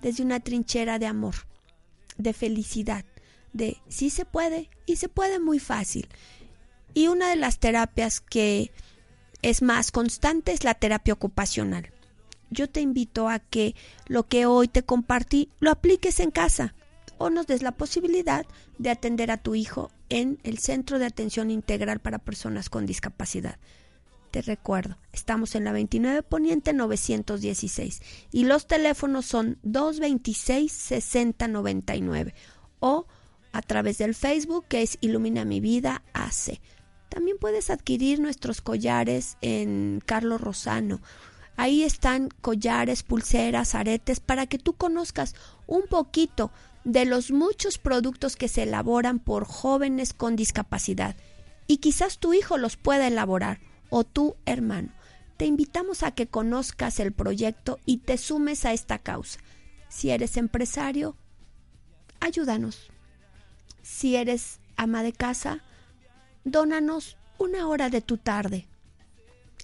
desde 0.00 0.24
una 0.24 0.40
trinchera 0.40 0.98
de 0.98 1.06
amor, 1.06 1.34
de 2.18 2.32
felicidad, 2.32 3.04
de 3.52 3.78
sí 3.88 4.10
se 4.10 4.24
puede 4.24 4.68
y 4.84 4.96
se 4.96 5.08
puede 5.08 5.38
muy 5.38 5.58
fácil. 5.58 6.08
Y 6.94 7.06
una 7.06 7.30
de 7.30 7.36
las 7.36 7.58
terapias 7.58 8.20
que 8.20 8.72
es 9.42 9.62
más 9.62 9.90
constante 9.90 10.52
es 10.52 10.64
la 10.64 10.74
terapia 10.74 11.14
ocupacional 11.14 11.90
yo 12.52 12.68
te 12.68 12.80
invito 12.80 13.28
a 13.28 13.38
que 13.38 13.74
lo 14.06 14.28
que 14.28 14.46
hoy 14.46 14.68
te 14.68 14.82
compartí 14.82 15.48
lo 15.58 15.70
apliques 15.70 16.20
en 16.20 16.30
casa 16.30 16.74
o 17.18 17.30
nos 17.30 17.46
des 17.46 17.62
la 17.62 17.72
posibilidad 17.72 18.46
de 18.78 18.90
atender 18.90 19.30
a 19.30 19.38
tu 19.38 19.54
hijo 19.54 19.90
en 20.08 20.38
el 20.42 20.58
Centro 20.58 20.98
de 20.98 21.06
Atención 21.06 21.50
Integral 21.50 22.00
para 22.00 22.18
Personas 22.18 22.68
con 22.68 22.84
Discapacidad. 22.84 23.58
Te 24.30 24.42
recuerdo, 24.42 24.98
estamos 25.12 25.54
en 25.54 25.64
la 25.64 25.72
29 25.72 26.22
Poniente 26.22 26.72
916 26.72 28.02
y 28.32 28.44
los 28.44 28.66
teléfonos 28.66 29.26
son 29.26 29.58
226 29.62 30.72
6099 30.72 32.34
o 32.80 33.06
a 33.52 33.62
través 33.62 33.98
del 33.98 34.14
Facebook 34.14 34.66
que 34.68 34.82
es 34.82 34.98
Ilumina 35.00 35.44
mi 35.44 35.60
vida 35.60 36.02
AC. 36.14 36.60
También 37.12 37.36
puedes 37.38 37.68
adquirir 37.68 38.20
nuestros 38.20 38.62
collares 38.62 39.36
en 39.42 40.02
Carlos 40.06 40.40
Rosano 40.40 41.00
Ahí 41.56 41.82
están 41.82 42.28
collares, 42.40 43.02
pulseras, 43.02 43.74
aretes, 43.74 44.20
para 44.20 44.46
que 44.46 44.58
tú 44.58 44.72
conozcas 44.72 45.34
un 45.66 45.82
poquito 45.82 46.50
de 46.84 47.04
los 47.04 47.30
muchos 47.30 47.78
productos 47.78 48.36
que 48.36 48.48
se 48.48 48.62
elaboran 48.62 49.18
por 49.18 49.44
jóvenes 49.44 50.14
con 50.14 50.34
discapacidad. 50.34 51.14
Y 51.66 51.76
quizás 51.78 52.18
tu 52.18 52.34
hijo 52.34 52.56
los 52.56 52.76
pueda 52.76 53.06
elaborar, 53.06 53.60
o 53.90 54.04
tu 54.04 54.36
hermano. 54.46 54.88
Te 55.36 55.44
invitamos 55.44 56.02
a 56.02 56.12
que 56.12 56.26
conozcas 56.26 56.98
el 57.00 57.12
proyecto 57.12 57.78
y 57.84 57.98
te 57.98 58.16
sumes 58.16 58.64
a 58.64 58.72
esta 58.72 58.98
causa. 58.98 59.38
Si 59.88 60.10
eres 60.10 60.36
empresario, 60.36 61.16
ayúdanos. 62.20 62.90
Si 63.82 64.16
eres 64.16 64.58
ama 64.76 65.02
de 65.02 65.12
casa, 65.12 65.62
dónanos 66.44 67.16
una 67.38 67.66
hora 67.68 67.90
de 67.90 68.00
tu 68.00 68.18
tarde. 68.18 68.66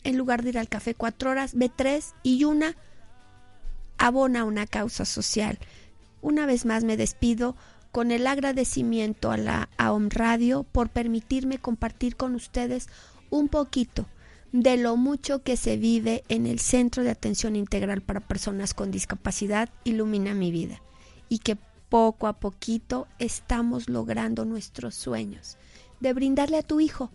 En 0.05 0.16
lugar 0.16 0.43
de 0.43 0.51
ir 0.51 0.59
al 0.59 0.68
café 0.68 0.95
cuatro 0.95 1.31
horas, 1.31 1.55
ve 1.55 1.70
tres 1.74 2.14
y 2.22 2.45
una. 2.45 2.76
Abona 3.99 4.45
una 4.45 4.66
causa 4.66 5.05
social. 5.05 5.59
Una 6.20 6.47
vez 6.47 6.64
más 6.64 6.85
me 6.85 6.97
despido 6.97 7.57
con 7.93 8.11
el 8.11 8.26
agradecimiento 8.26 9.31
a 9.31 9.37
la 9.37 9.68
AOM 9.76 10.09
Radio 10.11 10.62
por 10.62 10.89
permitirme 10.89 11.59
compartir 11.59 12.16
con 12.16 12.35
ustedes 12.35 12.89
un 13.31 13.49
poquito 13.49 14.07
de 14.53 14.76
lo 14.76 14.97
mucho 14.97 15.43
que 15.43 15.57
se 15.57 15.76
vive 15.76 16.22
en 16.29 16.47
el 16.47 16.59
Centro 16.59 17.03
de 17.03 17.11
Atención 17.11 17.57
Integral 17.57 18.01
para 18.01 18.20
Personas 18.20 18.72
con 18.72 18.91
Discapacidad 18.91 19.68
Ilumina 19.85 20.35
mi 20.35 20.51
vida 20.51 20.81
y 21.29 21.41
que 21.41 21.57
poco 21.89 22.26
a 22.26 22.35
poquito 22.35 23.07
estamos 23.18 23.89
logrando 23.89 24.45
nuestros 24.45 24.95
sueños 24.95 25.59
de 26.01 26.12
brindarle 26.12 26.59
a 26.59 26.62
tu 26.62 26.80
hijo 26.80 27.11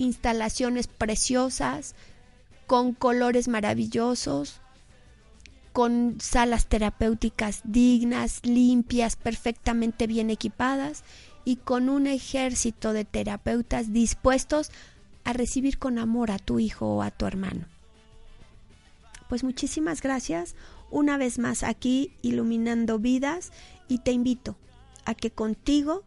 instalaciones 0.00 0.86
preciosas, 0.88 1.94
con 2.66 2.94
colores 2.94 3.48
maravillosos, 3.48 4.60
con 5.72 6.16
salas 6.20 6.66
terapéuticas 6.66 7.60
dignas, 7.64 8.40
limpias, 8.44 9.16
perfectamente 9.16 10.06
bien 10.06 10.30
equipadas 10.30 11.04
y 11.44 11.56
con 11.56 11.88
un 11.88 12.06
ejército 12.06 12.92
de 12.92 13.04
terapeutas 13.04 13.92
dispuestos 13.92 14.70
a 15.24 15.32
recibir 15.32 15.78
con 15.78 15.98
amor 15.98 16.30
a 16.30 16.38
tu 16.38 16.58
hijo 16.58 16.86
o 16.86 17.02
a 17.02 17.10
tu 17.10 17.26
hermano. 17.26 17.66
Pues 19.28 19.44
muchísimas 19.44 20.00
gracias 20.00 20.56
una 20.90 21.16
vez 21.18 21.38
más 21.38 21.62
aquí 21.62 22.12
iluminando 22.22 22.98
vidas 22.98 23.52
y 23.86 23.98
te 23.98 24.12
invito 24.12 24.56
a 25.04 25.14
que 25.14 25.30
contigo 25.30 26.04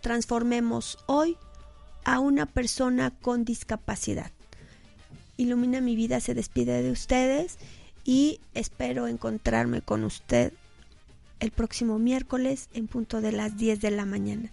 transformemos 0.00 0.98
hoy 1.06 1.36
a 2.04 2.18
una 2.20 2.46
persona 2.46 3.10
con 3.10 3.44
discapacidad. 3.44 4.30
Ilumina 5.36 5.80
mi 5.80 5.96
vida 5.96 6.20
se 6.20 6.34
despide 6.34 6.82
de 6.82 6.90
ustedes 6.90 7.58
y 8.04 8.40
espero 8.54 9.06
encontrarme 9.06 9.82
con 9.82 10.04
usted 10.04 10.52
el 11.38 11.50
próximo 11.50 11.98
miércoles 11.98 12.68
en 12.74 12.86
punto 12.86 13.20
de 13.20 13.32
las 13.32 13.56
10 13.56 13.80
de 13.80 13.90
la 13.90 14.04
mañana. 14.04 14.50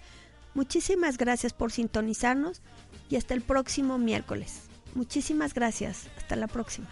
Muchísimas 0.53 1.17
gracias 1.17 1.53
por 1.53 1.71
sintonizarnos 1.71 2.61
y 3.09 3.15
hasta 3.17 3.33
el 3.33 3.41
próximo 3.41 3.97
miércoles. 3.97 4.61
Muchísimas 4.95 5.53
gracias. 5.53 6.07
Hasta 6.17 6.35
la 6.35 6.47
próxima. 6.47 6.87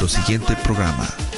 Nuestro 0.00 0.22
siguiente 0.22 0.56
programa. 0.62 1.29